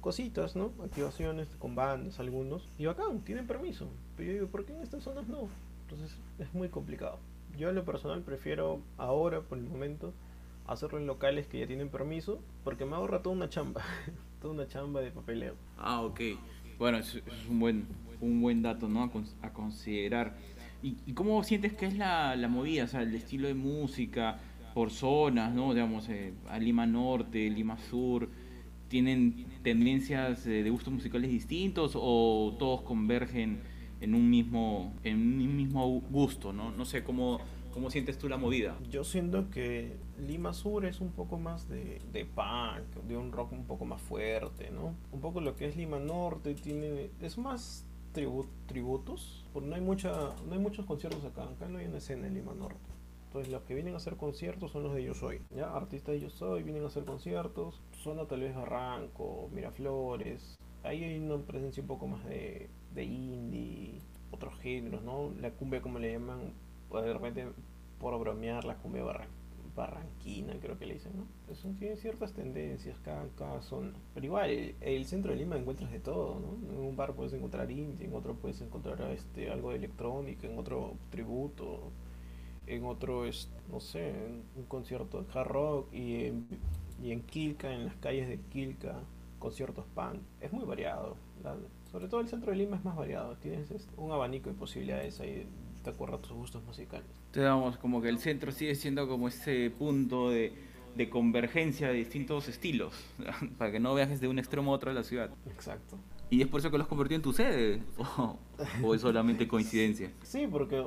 cositas, 0.00 0.56
¿no? 0.56 0.72
Activaciones 0.82 1.48
con 1.58 1.74
bandas, 1.74 2.18
algunos. 2.18 2.68
Y 2.78 2.86
acá 2.86 3.04
tienen 3.24 3.46
permiso. 3.46 3.88
Pero 4.16 4.26
yo 4.28 4.34
digo, 4.34 4.46
¿por 4.48 4.64
qué 4.64 4.74
en 4.74 4.82
estas 4.82 5.02
zonas 5.04 5.28
no? 5.28 5.48
Entonces 5.82 6.16
es 6.38 6.52
muy 6.54 6.68
complicado. 6.68 7.18
Yo 7.58 7.68
en 7.68 7.74
lo 7.74 7.84
personal 7.84 8.22
prefiero 8.22 8.80
ahora, 8.96 9.42
por 9.42 9.58
el 9.58 9.64
momento, 9.64 10.12
hacerlo 10.66 10.98
en 10.98 11.06
locales 11.06 11.46
que 11.46 11.60
ya 11.60 11.66
tienen 11.66 11.90
permiso, 11.90 12.40
porque 12.64 12.84
me 12.84 12.96
ahorra 12.96 13.22
toda 13.22 13.36
una 13.36 13.48
chamba. 13.48 13.82
toda 14.42 14.54
una 14.54 14.66
chamba 14.66 15.00
de 15.00 15.12
papeleo. 15.12 15.54
Ah, 15.78 16.02
ok. 16.02 16.20
Bueno, 16.78 16.98
es 16.98 17.22
un 17.48 17.60
buen, 17.60 17.86
un 18.20 18.42
buen 18.42 18.60
dato, 18.60 18.88
¿no? 18.88 19.10
A, 19.40 19.52
considerar. 19.52 20.36
¿Y, 20.82 20.96
¿Y, 21.06 21.12
cómo 21.12 21.42
sientes 21.44 21.72
que 21.74 21.86
es 21.86 21.96
la, 21.96 22.34
la, 22.34 22.48
movida? 22.48 22.84
O 22.84 22.88
sea, 22.88 23.02
el 23.02 23.14
estilo 23.14 23.46
de 23.46 23.54
música 23.54 24.40
por 24.74 24.90
zonas, 24.90 25.54
¿no? 25.54 25.72
Digamos, 25.72 26.08
eh, 26.08 26.34
a 26.48 26.58
Lima 26.58 26.86
Norte, 26.86 27.48
Lima 27.48 27.78
Sur, 27.78 28.28
¿tienen 28.88 29.46
tendencias 29.62 30.44
de 30.44 30.68
gustos 30.70 30.92
musicales 30.92 31.30
distintos 31.30 31.92
o 31.94 32.56
todos 32.58 32.82
convergen 32.82 33.60
en 34.00 34.14
un 34.14 34.28
mismo, 34.28 34.92
en 35.04 35.16
un 35.18 35.56
mismo 35.56 36.00
gusto, 36.10 36.52
¿no? 36.52 36.72
No 36.72 36.84
sé 36.84 37.04
cómo 37.04 37.40
¿Cómo 37.72 37.88
sientes 37.90 38.18
tú 38.18 38.28
la 38.28 38.36
movida? 38.36 38.76
Yo 38.90 39.02
siento 39.02 39.48
que 39.48 39.96
Lima 40.18 40.52
Sur 40.52 40.84
es 40.84 41.00
un 41.00 41.10
poco 41.10 41.38
más 41.38 41.68
de, 41.70 42.02
de 42.12 42.26
punk, 42.26 43.02
de 43.08 43.16
un 43.16 43.32
rock 43.32 43.52
un 43.52 43.64
poco 43.64 43.86
más 43.86 44.00
fuerte, 44.02 44.70
¿no? 44.70 44.94
Un 45.10 45.20
poco 45.20 45.40
lo 45.40 45.56
que 45.56 45.66
es 45.66 45.76
Lima 45.76 45.98
Norte 45.98 46.54
tiene 46.54 47.10
es 47.22 47.38
más 47.38 47.86
tribu 48.12 48.44
tributos, 48.66 49.46
porque 49.54 49.70
no 49.70 49.74
hay 49.74 49.80
mucha 49.80 50.12
no 50.46 50.52
hay 50.52 50.58
muchos 50.58 50.84
conciertos 50.84 51.24
acá, 51.24 51.44
acá 51.44 51.66
no 51.66 51.78
hay 51.78 51.86
una 51.86 51.96
escena 51.96 52.26
en 52.26 52.34
Lima 52.34 52.52
Norte. 52.52 52.78
Entonces 53.28 53.50
los 53.50 53.62
que 53.62 53.74
vienen 53.74 53.94
a 53.94 53.96
hacer 53.96 54.16
conciertos 54.16 54.70
son 54.70 54.82
los 54.82 54.94
de 54.94 55.04
Yo 55.04 55.14
Soy, 55.14 55.40
¿ya? 55.56 55.74
Artistas 55.74 56.12
de 56.12 56.20
Yo 56.20 56.28
Soy 56.28 56.62
vienen 56.62 56.84
a 56.84 56.88
hacer 56.88 57.06
conciertos, 57.06 57.80
zona 58.02 58.26
tal 58.26 58.40
vez 58.40 58.54
Barranco, 58.54 59.48
Miraflores, 59.50 60.58
ahí 60.82 61.04
hay 61.04 61.18
una 61.18 61.38
presencia 61.38 61.80
un 61.80 61.86
poco 61.86 62.06
más 62.06 62.22
de, 62.26 62.68
de 62.94 63.04
indie, 63.04 64.02
otros 64.30 64.58
géneros, 64.58 65.02
¿no? 65.02 65.32
La 65.40 65.52
cumbia 65.52 65.80
como 65.80 65.98
le 65.98 66.12
llaman 66.12 66.52
pues 66.92 67.06
de 67.06 67.12
repente 67.14 67.46
por 67.98 68.18
bromear 68.20 68.64
la 68.66 68.76
cumbia 68.76 69.02
barran 69.02 69.28
barranquina, 69.74 70.52
creo 70.60 70.78
que 70.78 70.84
le 70.84 70.94
dicen, 70.94 71.12
¿no? 71.16 71.26
Eso 71.50 71.66
tiene 71.78 71.96
ciertas 71.96 72.34
tendencias 72.34 72.98
cada, 73.00 73.26
cada 73.38 73.62
zona. 73.62 73.94
Pero 74.12 74.26
igual, 74.26 74.50
el, 74.50 74.74
el, 74.82 75.06
centro 75.06 75.32
de 75.32 75.38
Lima 75.38 75.56
encuentras 75.56 75.90
de 75.90 75.98
todo, 75.98 76.38
¿no? 76.40 76.70
En 76.70 76.78
un 76.78 76.94
bar 76.94 77.14
puedes 77.14 77.32
encontrar 77.32 77.70
indie, 77.70 78.06
en 78.06 78.14
otro 78.14 78.34
puedes 78.34 78.60
encontrar 78.60 79.00
este, 79.12 79.50
algo 79.50 79.70
de 79.70 79.76
electrónica, 79.76 80.46
en 80.46 80.58
otro 80.58 80.96
tributo, 81.08 81.90
en 82.66 82.84
otro, 82.84 83.24
es, 83.24 83.50
no 83.70 83.80
sé, 83.80 84.12
un 84.56 84.64
concierto 84.64 85.22
de 85.22 85.32
hard 85.32 85.48
rock 85.48 85.94
y 85.94 86.26
en, 86.26 86.46
y 87.02 87.12
en 87.12 87.22
Quilca, 87.22 87.72
en 87.72 87.86
las 87.86 87.96
calles 87.96 88.28
de 88.28 88.38
Quilca, 88.50 89.00
conciertos 89.38 89.86
punk. 89.94 90.20
Es 90.42 90.52
muy 90.52 90.66
variado. 90.66 91.16
La, 91.42 91.56
sobre 91.90 92.08
todo 92.08 92.20
el 92.20 92.28
centro 92.28 92.52
de 92.52 92.58
Lima 92.58 92.76
es 92.76 92.84
más 92.84 92.94
variado. 92.94 93.36
Tienes 93.36 93.70
este, 93.70 93.90
un 93.96 94.12
abanico 94.12 94.50
de 94.50 94.56
posibilidades 94.56 95.18
ahí 95.20 95.46
de 95.82 95.90
acuerdo 95.90 96.16
a 96.16 96.22
tus 96.22 96.32
gustos 96.32 96.62
musicales. 96.64 97.06
Digamos, 97.32 97.76
como 97.78 98.00
que 98.02 98.08
el 98.08 98.18
centro 98.18 98.52
sigue 98.52 98.74
siendo 98.74 99.08
como 99.08 99.28
ese 99.28 99.70
punto 99.70 100.30
de, 100.30 100.52
de 100.96 101.10
convergencia 101.10 101.88
de 101.88 101.94
distintos 101.94 102.48
estilos, 102.48 102.94
para 103.58 103.72
que 103.72 103.80
no 103.80 103.94
viajes 103.94 104.20
de 104.20 104.28
un 104.28 104.38
extremo 104.38 104.72
a 104.72 104.76
otro 104.76 104.90
de 104.90 104.94
la 104.94 105.04
ciudad. 105.04 105.30
Exacto. 105.46 105.98
¿Y 106.30 106.40
es 106.40 106.48
por 106.48 106.60
eso 106.60 106.70
que 106.70 106.78
lo 106.78 106.84
has 106.84 106.88
convertido 106.88 107.16
en 107.16 107.22
tu 107.22 107.32
sede? 107.32 107.82
¿O, 107.98 108.38
o 108.82 108.94
es 108.94 109.00
solamente 109.00 109.46
coincidencia? 109.46 110.10
Sí, 110.22 110.46
porque 110.50 110.82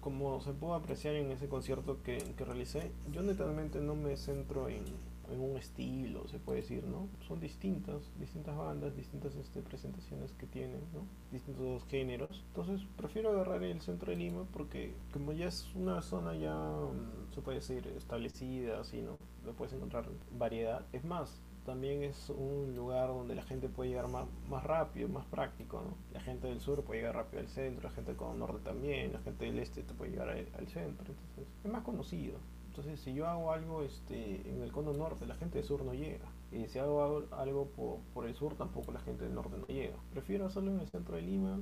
como 0.00 0.40
se 0.40 0.52
pudo 0.52 0.74
apreciar 0.74 1.14
en 1.14 1.30
ese 1.30 1.48
concierto 1.48 2.02
que, 2.02 2.18
que 2.36 2.44
realicé, 2.44 2.90
yo 3.12 3.22
netamente 3.22 3.80
no 3.80 3.94
me 3.94 4.16
centro 4.16 4.68
en 4.68 4.82
en 5.32 5.40
un 5.40 5.56
estilo, 5.56 6.26
se 6.28 6.38
puede 6.38 6.60
decir, 6.60 6.84
¿no? 6.84 7.08
Son 7.26 7.40
distintas, 7.40 8.02
distintas 8.18 8.56
bandas, 8.56 8.96
distintas 8.96 9.34
este, 9.36 9.62
presentaciones 9.62 10.32
que 10.32 10.46
tienen, 10.46 10.80
¿no? 10.92 11.02
Distintos 11.32 11.84
géneros. 11.84 12.44
Entonces 12.48 12.86
prefiero 12.96 13.30
agarrar 13.30 13.62
el 13.62 13.80
centro 13.80 14.10
de 14.10 14.16
Lima 14.16 14.44
porque 14.52 14.94
como 15.12 15.32
ya 15.32 15.48
es 15.48 15.68
una 15.74 16.02
zona 16.02 16.34
ya, 16.34 16.54
mm, 16.54 17.34
se 17.34 17.40
puede 17.42 17.58
decir, 17.58 17.86
establecida, 17.96 18.80
así, 18.80 19.00
¿no? 19.02 19.16
Lo 19.44 19.52
puedes 19.54 19.72
encontrar 19.74 20.06
variedad. 20.36 20.84
Es 20.92 21.04
más, 21.04 21.40
también 21.64 22.02
es 22.02 22.30
un 22.30 22.74
lugar 22.74 23.08
donde 23.08 23.34
la 23.34 23.42
gente 23.42 23.68
puede 23.68 23.90
llegar 23.90 24.08
más, 24.08 24.26
más 24.48 24.64
rápido, 24.64 25.08
más 25.08 25.26
práctico, 25.26 25.82
¿no? 25.82 25.94
La 26.12 26.20
gente 26.20 26.48
del 26.48 26.60
sur 26.60 26.82
puede 26.82 27.00
llegar 27.00 27.16
rápido 27.16 27.40
al 27.40 27.48
centro, 27.48 27.88
la 27.88 27.94
gente 27.94 28.14
del 28.14 28.38
norte 28.38 28.58
también, 28.64 29.12
la 29.12 29.20
gente 29.20 29.44
del 29.44 29.58
este 29.58 29.82
te 29.82 29.94
puede 29.94 30.12
llegar 30.12 30.30
al, 30.30 30.48
al 30.58 30.68
centro, 30.68 31.12
entonces 31.12 31.46
es 31.64 31.70
más 31.70 31.82
conocido. 31.82 32.38
Entonces, 32.70 33.00
si 33.00 33.12
yo 33.12 33.26
hago 33.26 33.52
algo 33.52 33.82
este, 33.82 34.48
en 34.48 34.62
el 34.62 34.70
cono 34.70 34.92
norte, 34.92 35.26
la 35.26 35.34
gente 35.34 35.58
del 35.58 35.66
sur 35.66 35.84
no 35.84 35.92
llega. 35.92 36.26
Y 36.52 36.68
si 36.68 36.78
hago 36.78 37.24
algo 37.32 37.66
por, 37.66 37.98
por, 38.14 38.28
el 38.28 38.36
sur, 38.36 38.54
tampoco 38.54 38.92
la 38.92 39.00
gente 39.00 39.24
del 39.24 39.34
norte 39.34 39.56
no 39.58 39.66
llega. 39.66 39.96
Prefiero 40.12 40.46
hacerlo 40.46 40.70
en 40.70 40.78
el 40.78 40.88
centro 40.88 41.16
de 41.16 41.22
Lima, 41.22 41.58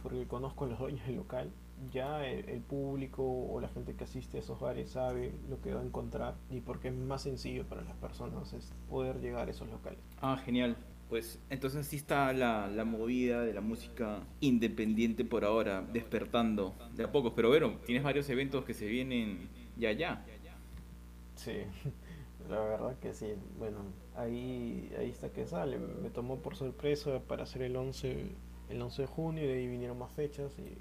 porque 0.00 0.28
conozco 0.28 0.66
a 0.66 0.68
los 0.68 0.78
dueños 0.78 1.04
del 1.06 1.16
local. 1.16 1.50
Ya 1.92 2.24
el, 2.24 2.60
público 2.60 3.24
o 3.24 3.60
la 3.60 3.68
gente 3.68 3.94
que 3.94 4.04
asiste 4.04 4.36
a 4.36 4.40
esos 4.40 4.60
bares 4.60 4.90
sabe 4.90 5.34
lo 5.48 5.60
que 5.60 5.74
va 5.74 5.80
a 5.80 5.84
encontrar 5.84 6.36
y 6.50 6.60
porque 6.60 6.88
es 6.88 6.94
más 6.94 7.22
sencillo 7.22 7.66
para 7.66 7.82
las 7.82 7.96
personas 7.96 8.54
poder 8.88 9.20
llegar 9.20 9.48
a 9.48 9.50
esos 9.50 9.68
locales. 9.68 9.98
Ah, 10.22 10.36
genial. 10.44 10.76
Pues 11.08 11.40
entonces 11.50 11.86
sí 11.86 11.96
está 11.96 12.32
la, 12.32 12.68
la 12.68 12.84
movida 12.84 13.42
de 13.42 13.54
la 13.54 13.60
música 13.60 14.22
independiente 14.40 15.24
por 15.24 15.44
ahora, 15.44 15.82
despertando 15.82 16.74
de 16.94 17.04
a 17.04 17.10
pocos. 17.10 17.32
Pero 17.34 17.48
bueno, 17.48 17.78
tienes 17.86 18.04
varios 18.04 18.28
eventos 18.28 18.64
que 18.64 18.74
se 18.74 18.86
vienen 18.86 19.48
ya 19.78 19.92
ya. 19.92 20.24
Sí, 21.36 21.62
la 22.50 22.60
verdad 22.60 22.96
que 23.00 23.14
sí. 23.14 23.34
Bueno, 23.58 23.78
ahí, 24.16 24.92
ahí 24.98 25.10
está 25.10 25.30
que 25.30 25.46
sale. 25.46 25.78
Me 25.78 26.10
tomó 26.10 26.38
por 26.38 26.56
sorpresa 26.56 27.20
para 27.20 27.44
hacer 27.44 27.62
el 27.62 27.76
11, 27.76 28.26
el 28.70 28.82
11 28.82 29.02
de 29.02 29.08
junio 29.08 29.44
y 29.44 29.46
de 29.46 29.54
ahí 29.54 29.68
vinieron 29.68 29.98
más 29.98 30.12
fechas 30.12 30.52
y 30.58 30.76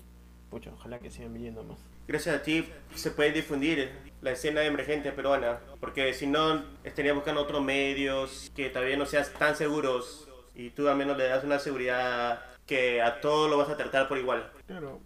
pucha, 0.49 0.71
ojalá 0.73 0.99
que 0.99 1.11
sigan 1.11 1.33
viniendo 1.33 1.63
más. 1.63 1.77
Gracias 2.07 2.35
a 2.35 2.41
ti 2.41 2.65
se 2.95 3.11
puede 3.11 3.33
difundir 3.33 3.91
la 4.21 4.31
escena 4.31 4.63
emergente 4.63 5.11
peruana, 5.11 5.59
porque 5.79 6.13
si 6.13 6.25
no 6.25 6.63
estaría 6.83 7.13
buscando 7.13 7.41
otros 7.41 7.61
medios 7.63 8.51
que 8.55 8.69
todavía 8.69 8.97
no 8.97 9.05
sean 9.05 9.25
tan 9.37 9.55
seguros 9.55 10.27
y 10.55 10.69
tú 10.69 10.87
al 10.87 10.97
menos 10.97 11.17
le 11.17 11.25
das 11.25 11.43
una 11.43 11.59
seguridad 11.59 12.41
que 12.67 13.01
a 13.01 13.21
todo 13.21 13.47
lo 13.47 13.57
vas 13.57 13.69
a 13.69 13.77
tratar 13.77 14.09
por 14.09 14.17
igual. 14.17 14.51
Claro, 14.67 14.99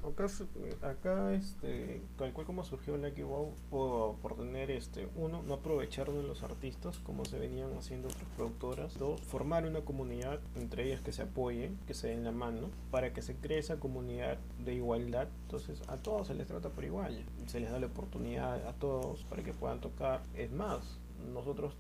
acá, 0.82 1.34
este, 1.34 2.02
tal 2.18 2.34
cual 2.34 2.48
como 2.48 2.64
surgió 2.64 2.98
Lucky 2.98 3.22
Wow, 3.22 3.54
por, 3.70 4.16
por 4.18 4.36
tener, 4.36 4.72
este, 4.72 5.08
uno, 5.16 5.44
no 5.44 5.54
aprovechar 5.54 6.12
de 6.12 6.24
los 6.24 6.42
artistas 6.42 6.98
como 6.98 7.24
se 7.24 7.38
venían 7.38 7.72
haciendo 7.78 8.08
otras 8.08 8.28
productoras, 8.36 8.98
dos, 8.98 9.22
formar 9.22 9.66
una 9.66 9.82
comunidad 9.82 10.40
entre 10.56 10.88
ellas 10.88 11.02
que 11.02 11.12
se 11.12 11.22
apoyen, 11.22 11.78
que 11.86 11.94
se 11.94 12.08
den 12.08 12.24
la 12.24 12.32
mano, 12.32 12.72
para 12.90 13.14
que 13.14 13.22
se 13.22 13.36
cree 13.36 13.60
esa 13.60 13.80
comunidad 13.80 14.40
de 14.66 14.74
igualdad, 14.74 15.28
entonces 15.44 15.82
a 15.88 15.98
todos 15.98 16.28
se 16.28 16.34
les 16.34 16.48
trata 16.48 16.70
por 16.70 16.84
igual, 16.84 17.24
se 17.46 17.60
les 17.60 17.72
da 17.72 17.80
la 17.80 17.86
oportunidad 17.86 18.68
a 18.68 18.74
todos 18.74 19.24
para 19.26 19.44
que 19.44 19.54
puedan 19.54 19.80
tocar, 19.80 20.24
es 20.34 20.52
más, 20.52 21.00
nosotros 21.32 21.76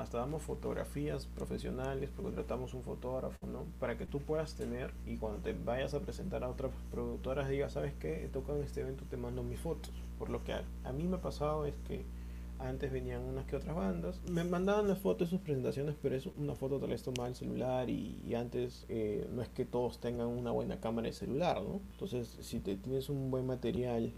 hasta 0.00 0.18
damos 0.18 0.42
fotografías 0.42 1.26
profesionales 1.26 2.10
porque 2.14 2.32
tratamos 2.32 2.74
un 2.74 2.82
fotógrafo, 2.82 3.46
¿no? 3.46 3.64
Para 3.78 3.96
que 3.96 4.06
tú 4.06 4.20
puedas 4.20 4.54
tener 4.54 4.92
y 5.06 5.16
cuando 5.16 5.40
te 5.40 5.52
vayas 5.52 5.94
a 5.94 6.00
presentar 6.00 6.42
a 6.44 6.48
otras 6.48 6.72
productoras 6.90 7.48
digas, 7.48 7.72
¿sabes 7.72 7.92
qué? 8.00 8.28
Tocan 8.32 8.62
este 8.62 8.80
evento, 8.80 9.04
te 9.08 9.16
mando 9.16 9.42
mis 9.42 9.60
fotos. 9.60 9.92
Por 10.18 10.30
lo 10.30 10.42
que 10.44 10.52
a, 10.52 10.64
a, 10.84 10.92
mí 10.92 11.04
me 11.04 11.16
ha 11.16 11.20
pasado 11.20 11.66
es 11.66 11.74
que 11.86 12.04
antes 12.60 12.92
venían 12.92 13.22
unas 13.22 13.46
que 13.46 13.56
otras 13.56 13.74
bandas, 13.74 14.20
me 14.30 14.44
mandaban 14.44 14.88
las 14.88 14.98
fotos 14.98 15.28
de 15.28 15.36
sus 15.36 15.40
presentaciones, 15.40 15.94
pero 16.00 16.16
es 16.16 16.26
una 16.26 16.54
foto 16.54 16.78
tal 16.78 16.90
vez 16.90 17.02
tomada 17.02 17.28
el 17.28 17.34
celular 17.34 17.88
y, 17.88 18.20
y 18.26 18.34
antes 18.34 18.84
eh, 18.88 19.28
no 19.32 19.42
es 19.42 19.48
que 19.48 19.64
todos 19.64 20.00
tengan 20.00 20.28
una 20.28 20.50
buena 20.50 20.80
cámara 20.80 21.08
de 21.08 21.12
celular, 21.12 21.62
¿no? 21.62 21.80
Entonces, 21.92 22.38
si 22.40 22.60
te 22.60 22.76
tienes 22.76 23.08
un 23.08 23.30
buen 23.30 23.46
material 23.46 24.12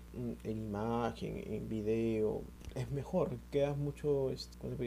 en 0.45 0.59
imagen, 0.59 1.43
en 1.47 1.69
video, 1.69 2.43
es 2.75 2.91
mejor, 2.91 3.37
quedas 3.51 3.77
mucho, 3.77 4.31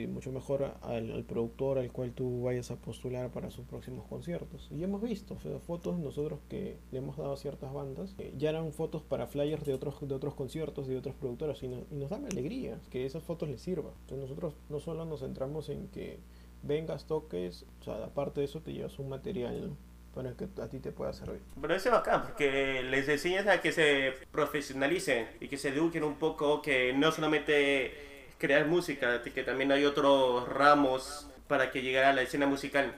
mucho 0.09 0.31
mejor 0.31 0.73
al, 0.81 1.11
al, 1.11 1.23
productor 1.23 1.77
al 1.77 1.91
cual 1.91 2.11
tú 2.13 2.43
vayas 2.43 2.71
a 2.71 2.75
postular 2.77 3.31
para 3.31 3.51
sus 3.51 3.65
próximos 3.65 4.05
conciertos. 4.07 4.69
Y 4.71 4.83
hemos 4.83 5.01
visto 5.01 5.35
fotos 5.65 5.99
nosotros 5.99 6.39
que 6.49 6.77
le 6.91 6.99
hemos 6.99 7.17
dado 7.17 7.33
a 7.33 7.37
ciertas 7.37 7.73
bandas, 7.73 8.15
eh, 8.17 8.33
ya 8.37 8.49
eran 8.49 8.71
fotos 8.71 9.01
para 9.03 9.27
flyers 9.27 9.65
de 9.65 9.73
otros, 9.73 9.95
de 10.07 10.15
otros 10.15 10.33
conciertos, 10.33 10.87
de 10.87 10.97
otros 10.97 11.15
productores, 11.15 11.61
y, 11.63 11.67
no, 11.67 11.77
y 11.91 11.95
nos 11.95 12.09
dan 12.09 12.25
alegría 12.25 12.79
que 12.89 13.05
esas 13.05 13.23
fotos 13.23 13.44
les 13.45 13.61
sirvan. 13.61 13.93
Entonces 14.01 14.29
nosotros 14.29 14.53
no 14.69 14.79
solo 14.79 15.05
nos 15.05 15.21
centramos 15.21 15.69
en 15.69 15.87
que 15.89 16.19
vengas, 16.63 17.05
toques, 17.05 17.65
o 17.81 17.83
sea, 17.83 18.03
aparte 18.03 18.41
de 18.41 18.45
eso 18.45 18.61
te 18.61 18.73
llevas 18.73 18.97
un 18.99 19.09
material, 19.09 19.69
¿no? 19.69 19.77
para 20.13 20.33
que 20.33 20.47
a 20.61 20.69
ti 20.69 20.79
te 20.79 20.91
pueda 20.91 21.11
servir. 21.11 21.41
Pero 21.59 21.75
eso 21.75 21.89
es 21.89 21.93
bacán, 21.93 22.23
porque 22.23 22.81
les 22.83 23.07
enseñas 23.09 23.47
a 23.47 23.59
que 23.59 23.73
se 23.73 24.13
profesionalicen 24.31 25.27
y 25.41 25.49
que 25.49 25.57
se 25.57 25.69
eduquen 25.69 26.03
un 26.05 26.15
poco, 26.15 26.61
que 26.61 26.93
no 26.93 27.11
solamente 27.11 27.91
crear 28.37 28.65
música, 28.65 29.21
que 29.21 29.43
también 29.43 29.71
hay 29.73 29.83
otros 29.83 30.47
ramos 30.47 31.29
para 31.47 31.69
que 31.69 31.81
llegara 31.81 32.09
a 32.09 32.13
la 32.13 32.21
escena 32.21 32.47
musical. 32.47 32.95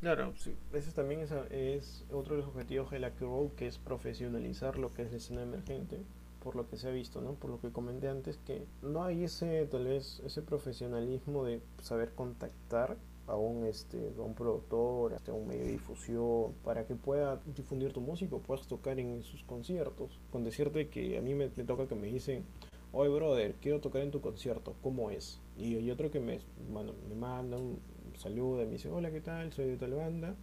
Claro, 0.00 0.32
sí. 0.36 0.56
ese 0.72 0.90
también 0.92 1.20
es, 1.20 1.32
es 1.50 2.04
otro 2.10 2.34
de 2.34 2.42
los 2.42 2.50
objetivos 2.50 2.90
de 2.90 2.98
la 2.98 3.10
Road, 3.10 3.52
que 3.56 3.66
es 3.66 3.78
profesionalizar 3.78 4.78
lo 4.78 4.92
que 4.92 5.02
es 5.02 5.10
la 5.10 5.16
escena 5.18 5.42
emergente 5.42 6.02
por 6.44 6.56
lo 6.56 6.68
que 6.68 6.76
se 6.76 6.88
ha 6.88 6.90
visto, 6.90 7.22
¿no? 7.22 7.32
Por 7.34 7.50
lo 7.50 7.58
que 7.58 7.72
comenté 7.72 8.08
antes, 8.08 8.36
que 8.36 8.66
no 8.82 9.02
hay 9.02 9.24
ese, 9.24 9.66
tal 9.66 9.86
vez, 9.86 10.20
ese 10.26 10.42
profesionalismo 10.42 11.42
de 11.44 11.62
saber 11.82 12.12
contactar 12.14 12.98
a 13.26 13.36
un, 13.36 13.64
este, 13.64 14.12
a 14.18 14.20
un 14.20 14.34
productor, 14.34 15.14
a 15.14 15.32
un 15.32 15.48
medio 15.48 15.64
de 15.64 15.72
difusión, 15.72 16.52
para 16.62 16.86
que 16.86 16.94
pueda 16.94 17.40
difundir 17.56 17.94
tu 17.94 18.02
música, 18.02 18.36
puedas 18.36 18.66
tocar 18.66 19.00
en 19.00 19.22
sus 19.22 19.42
conciertos. 19.44 20.20
Con 20.30 20.44
decirte 20.44 20.88
que 20.88 21.16
a 21.16 21.22
mí 21.22 21.34
me, 21.34 21.50
me 21.56 21.64
toca 21.64 21.88
que 21.88 21.94
me 21.94 22.08
dicen, 22.08 22.44
oye 22.92 23.08
brother, 23.08 23.54
quiero 23.62 23.80
tocar 23.80 24.02
en 24.02 24.10
tu 24.10 24.20
concierto, 24.20 24.74
¿cómo 24.82 25.10
es? 25.10 25.40
Y 25.56 25.76
hay 25.76 25.90
otro 25.90 26.10
que 26.10 26.20
me, 26.20 26.40
bueno, 26.70 26.92
me 27.08 27.14
manda 27.14 27.56
un 27.56 27.78
saludo 28.18 28.62
y 28.62 28.66
me 28.66 28.72
dice, 28.72 28.90
hola, 28.90 29.10
¿qué 29.10 29.22
tal? 29.22 29.50
Soy 29.54 29.66
de 29.66 29.76
tal 29.78 29.94
banda, 29.94 30.36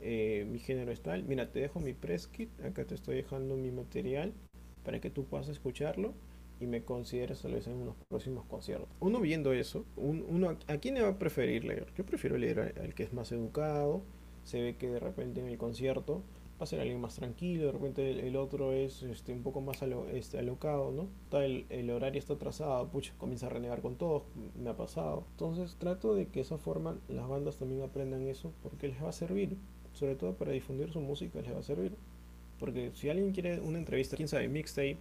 eh, 0.00 0.46
mi 0.50 0.58
género 0.58 0.92
es 0.92 1.00
tal, 1.00 1.24
mira, 1.24 1.50
te 1.50 1.60
dejo 1.60 1.80
mi 1.80 1.94
press 1.94 2.26
kit, 2.26 2.50
acá 2.60 2.84
te 2.84 2.94
estoy 2.94 3.16
dejando 3.16 3.56
mi 3.56 3.70
material 3.70 4.34
para 4.86 5.00
que 5.00 5.10
tú 5.10 5.24
puedas 5.24 5.48
escucharlo 5.48 6.14
y 6.60 6.66
me 6.66 6.84
consideres 6.84 7.42
tal 7.42 7.54
vez 7.54 7.66
en 7.66 7.74
unos 7.74 7.96
próximos 8.08 8.46
conciertos. 8.46 8.88
Uno 9.00 9.20
viendo 9.20 9.52
eso, 9.52 9.84
un, 9.96 10.24
uno, 10.28 10.56
¿a 10.68 10.76
quién 10.78 10.94
le 10.94 11.02
va 11.02 11.08
a 11.08 11.18
preferir 11.18 11.64
leer? 11.64 11.88
Yo 11.96 12.06
prefiero 12.06 12.38
leer 12.38 12.72
al 12.80 12.94
que 12.94 13.02
es 13.02 13.12
más 13.12 13.32
educado, 13.32 14.02
se 14.44 14.62
ve 14.62 14.76
que 14.76 14.88
de 14.88 15.00
repente 15.00 15.40
en 15.40 15.48
el 15.48 15.58
concierto 15.58 16.22
va 16.58 16.62
a 16.62 16.66
ser 16.66 16.78
alguien 16.78 17.00
más 17.00 17.16
tranquilo, 17.16 17.66
de 17.66 17.72
repente 17.72 18.08
el, 18.08 18.20
el 18.20 18.36
otro 18.36 18.72
es 18.72 19.02
este, 19.02 19.32
un 19.32 19.42
poco 19.42 19.60
más 19.60 19.82
alo, 19.82 20.06
este, 20.08 20.38
alocado, 20.38 20.92
¿no? 20.92 21.08
Está 21.24 21.44
el, 21.44 21.66
el, 21.68 21.90
horario 21.90 22.20
está 22.20 22.34
atrasado, 22.34 22.88
pucha, 22.88 23.12
comienza 23.18 23.46
a 23.46 23.50
renegar 23.50 23.82
con 23.82 23.96
todos, 23.96 24.22
me 24.54 24.70
ha 24.70 24.76
pasado. 24.76 25.24
Entonces 25.32 25.74
trato 25.80 26.14
de 26.14 26.28
que 26.28 26.40
esa 26.40 26.58
forma 26.58 26.96
las 27.08 27.28
bandas 27.28 27.56
también 27.56 27.82
aprendan 27.82 28.22
eso 28.22 28.52
porque 28.62 28.86
les 28.86 29.02
va 29.02 29.08
a 29.08 29.12
servir, 29.12 29.58
sobre 29.94 30.14
todo 30.14 30.34
para 30.34 30.52
difundir 30.52 30.92
su 30.92 31.00
música 31.00 31.42
les 31.42 31.52
va 31.52 31.58
a 31.58 31.64
servir. 31.64 31.96
Porque 32.58 32.90
si 32.94 33.08
alguien 33.10 33.32
quiere 33.32 33.60
una 33.60 33.78
entrevista, 33.78 34.16
quién 34.16 34.28
sabe, 34.28 34.48
mixtape, 34.48 34.98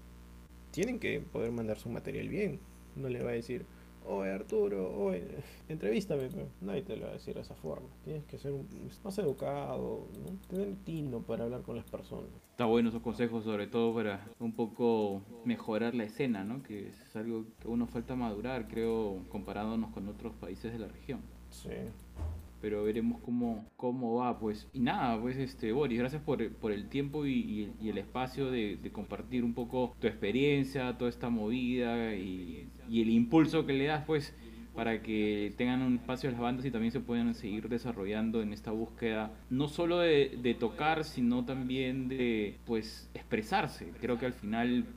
tienen 0.71 0.99
que 0.99 1.21
poder 1.21 1.51
mandar 1.51 1.77
su 1.77 1.89
material 1.89 2.27
bien. 2.27 2.59
No 2.95 3.09
le 3.09 3.23
va 3.23 3.31
a 3.31 3.33
decir, 3.33 3.65
oye 4.07 4.31
Arturo, 4.31 4.93
oye, 4.97 5.25
entrevístame, 5.69 6.27
pero 6.29 6.47
nadie 6.61 6.81
te 6.81 6.95
lo 6.97 7.05
va 7.05 7.11
a 7.11 7.13
decir 7.13 7.35
de 7.35 7.41
esa 7.41 7.55
forma. 7.55 7.87
Tienes 8.03 8.23
que 8.25 8.37
ser 8.37 8.51
un, 8.51 8.67
más 9.03 9.17
educado, 9.17 10.07
¿no? 10.23 10.37
tener 10.49 10.75
tino 10.83 11.19
para 11.21 11.45
hablar 11.45 11.61
con 11.61 11.75
las 11.75 11.85
personas. 11.85 12.29
Está 12.51 12.65
bueno 12.65 12.89
esos 12.89 13.01
consejos, 13.01 13.43
sobre 13.43 13.67
todo 13.67 13.93
para 13.93 14.27
un 14.39 14.53
poco 14.53 15.21
mejorar 15.43 15.95
la 15.95 16.03
escena, 16.03 16.43
¿no? 16.43 16.63
que 16.63 16.89
es 16.89 17.15
algo 17.15 17.45
que 17.59 17.67
uno 17.67 17.87
falta 17.87 18.15
madurar, 18.15 18.67
creo, 18.67 19.19
comparándonos 19.29 19.91
con 19.91 20.07
otros 20.07 20.33
países 20.35 20.71
de 20.71 20.79
la 20.79 20.87
región. 20.87 21.21
Sí 21.49 21.69
pero 22.65 22.83
veremos 22.83 23.21
cómo, 23.21 23.69
cómo 23.77 24.15
va, 24.15 24.39
pues. 24.39 24.67
Y 24.73 24.79
nada, 24.79 25.21
pues, 25.21 25.37
este, 25.37 25.71
Boris, 25.71 25.99
gracias 25.99 26.23
por, 26.23 26.51
por 26.53 26.71
el 26.71 26.89
tiempo 26.89 27.27
y, 27.27 27.33
y, 27.33 27.73
y 27.79 27.89
el 27.89 27.99
espacio 27.99 28.49
de, 28.49 28.77
de, 28.81 28.91
compartir 28.91 29.43
un 29.43 29.53
poco 29.53 29.95
tu 29.99 30.07
experiencia, 30.07 30.97
toda 30.97 31.11
esta 31.11 31.29
movida 31.29 32.15
y, 32.15 32.67
y, 32.89 33.03
el 33.03 33.11
impulso 33.11 33.67
que 33.67 33.73
le 33.73 33.85
das, 33.85 34.03
pues, 34.07 34.33
para 34.73 35.03
que 35.03 35.53
tengan 35.57 35.83
un 35.83 35.97
espacio 35.97 36.31
las 36.31 36.39
bandas 36.39 36.65
y 36.65 36.71
también 36.71 36.91
se 36.91 37.01
puedan 37.01 37.35
seguir 37.35 37.69
desarrollando 37.69 38.41
en 38.41 38.51
esta 38.51 38.71
búsqueda, 38.71 39.31
no 39.51 39.67
solo 39.67 39.99
de, 39.99 40.35
de 40.41 40.55
tocar, 40.55 41.03
sino 41.03 41.45
también 41.45 42.07
de, 42.07 42.57
pues, 42.65 43.11
expresarse. 43.13 43.91
Creo 44.01 44.17
que 44.17 44.25
al 44.25 44.33
final 44.33 44.87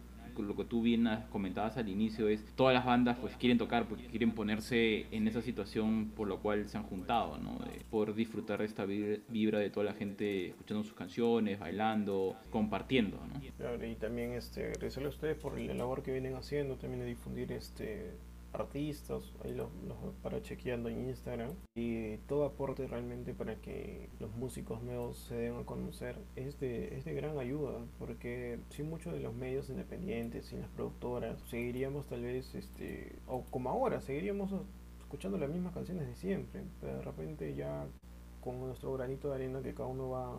lo 0.47 0.57
que 0.57 0.65
tú 0.65 0.83
bien 0.83 1.09
comentabas 1.31 1.77
al 1.77 1.89
inicio 1.89 2.29
es 2.29 2.45
todas 2.55 2.75
las 2.75 2.85
bandas 2.85 3.19
pues 3.19 3.37
quieren 3.37 3.59
tocar 3.59 3.87
porque 3.89 4.07
quieren 4.07 4.33
ponerse 4.33 5.07
en 5.11 5.29
esa 5.29 5.43
situación 5.43 6.13
por 6.17 6.29
lo 6.29 6.41
cual 6.41 6.69
se 6.69 6.77
han 6.79 6.85
juntado, 6.85 7.39
¿no? 7.39 7.59
De 7.59 7.85
poder 7.91 8.15
disfrutar 8.15 8.63
esta 8.63 8.85
vibra 8.85 9.59
de 9.59 9.71
toda 9.71 9.87
la 9.87 9.95
gente 9.95 10.49
escuchando 10.49 10.85
sus 10.85 10.95
canciones, 10.95 11.59
bailando, 11.59 12.37
compartiendo, 12.51 13.19
¿no? 13.33 13.41
Claro, 13.57 13.87
y 13.87 13.95
también 13.95 14.33
este 14.33 14.67
agradecerle 14.67 15.09
a 15.09 15.11
ustedes 15.11 15.37
por 15.37 15.59
la 15.59 15.75
labor 15.75 16.03
que 16.03 16.13
vienen 16.13 16.35
haciendo, 16.35 16.77
también 16.77 17.01
de 17.01 17.07
difundir 17.07 17.53
este 17.53 18.13
artistas, 18.53 19.23
ahí 19.45 19.55
los, 19.55 19.69
los, 19.87 20.43
chequeando 20.43 20.89
en 20.89 21.09
Instagram. 21.09 21.51
Y 21.75 22.17
todo 22.29 22.45
aporte 22.45 22.87
realmente 22.87 23.35
para 23.35 23.57
que 23.57 24.09
los 24.21 24.35
músicos 24.35 24.83
nuevos 24.83 25.19
se 25.19 25.37
den 25.37 25.57
a 25.57 25.65
conocer 25.65 26.17
es 26.37 26.59
de, 26.61 26.97
es 26.97 27.05
de 27.05 27.15
gran 27.15 27.39
ayuda 27.39 27.85
porque 27.99 28.61
sin 28.71 28.89
muchos 28.89 29.13
de 29.13 29.21
los 29.21 29.35
medios 29.35 29.69
independientes, 29.69 30.47
sin 30.47 30.61
las 30.61 30.71
productoras, 30.71 31.41
seguiríamos 31.49 32.07
tal 32.07 32.23
vez, 32.23 32.55
este 32.55 33.17
o 33.27 33.45
como 33.45 33.71
ahora, 33.71 34.01
seguiríamos 34.01 34.51
escuchando 35.01 35.39
las 35.39 35.51
mismas 35.51 35.75
canciones 35.75 36.07
de 36.07 36.15
siempre, 36.15 36.63
pero 36.81 36.97
de 36.97 37.03
repente 37.03 37.55
ya 37.55 37.87
con 38.57 38.67
nuestro 38.67 38.95
granito 38.95 39.29
de 39.29 39.35
arena 39.35 39.61
que 39.61 39.75
cada 39.75 39.89
uno 39.89 40.09
va, 40.09 40.31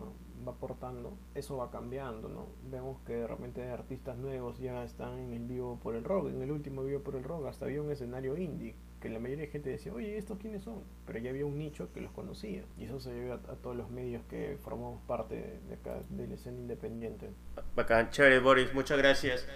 va 0.46 0.52
aportando, 0.52 1.16
eso 1.34 1.56
va 1.56 1.70
cambiando, 1.70 2.28
¿no? 2.28 2.48
Vemos 2.68 3.00
que 3.06 3.12
de 3.12 3.26
repente 3.28 3.62
artistas 3.70 4.16
nuevos 4.16 4.58
ya 4.58 4.82
están 4.82 5.18
en 5.18 5.32
el 5.32 5.44
vivo 5.44 5.78
por 5.80 5.94
el 5.94 6.02
rock, 6.02 6.30
en 6.30 6.42
el 6.42 6.50
último 6.50 6.82
vivo 6.82 7.00
por 7.00 7.14
el 7.14 7.22
rock, 7.22 7.46
hasta 7.46 7.66
había 7.66 7.80
un 7.80 7.92
escenario 7.92 8.36
indie, 8.36 8.74
que 9.00 9.08
la 9.08 9.20
mayoría 9.20 9.44
de 9.44 9.52
gente 9.52 9.70
decía, 9.70 9.94
oye, 9.94 10.18
¿estos 10.18 10.38
quiénes 10.38 10.64
son? 10.64 10.82
Pero 11.06 11.20
ya 11.20 11.30
había 11.30 11.46
un 11.46 11.56
nicho 11.56 11.92
que 11.92 12.00
los 12.00 12.10
conocía, 12.10 12.64
y 12.76 12.84
eso 12.84 12.98
se 12.98 13.12
debe 13.12 13.30
a, 13.30 13.34
a 13.34 13.56
todos 13.62 13.76
los 13.76 13.90
medios 13.90 14.24
que 14.28 14.58
formamos 14.60 15.00
parte 15.06 15.60
de, 15.68 15.74
acá, 15.74 16.02
de 16.08 16.26
la 16.26 16.34
escena 16.34 16.58
independiente. 16.58 17.30
Bacán, 17.76 18.10
chévere, 18.10 18.40
Boris, 18.40 18.74
muchas 18.74 18.98
gracias. 18.98 19.46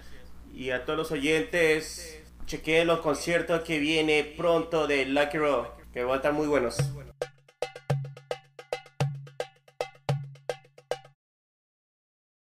Y 0.53 0.71
a 0.71 0.85
todos 0.85 0.97
los 0.97 1.11
oyentes, 1.11 2.23
chequeen 2.47 2.87
los 2.87 3.01
conciertos 3.01 3.63
que 3.63 3.81
viene 3.81 4.35
pronto 4.37 4.87
de 4.87 5.07
Lucky 5.07 5.39
Rock, 5.39 5.71
que 5.93 6.05
van 6.05 6.13
a 6.13 6.17
estar 6.17 6.33
muy 6.33 6.47
buenos. 6.47 6.79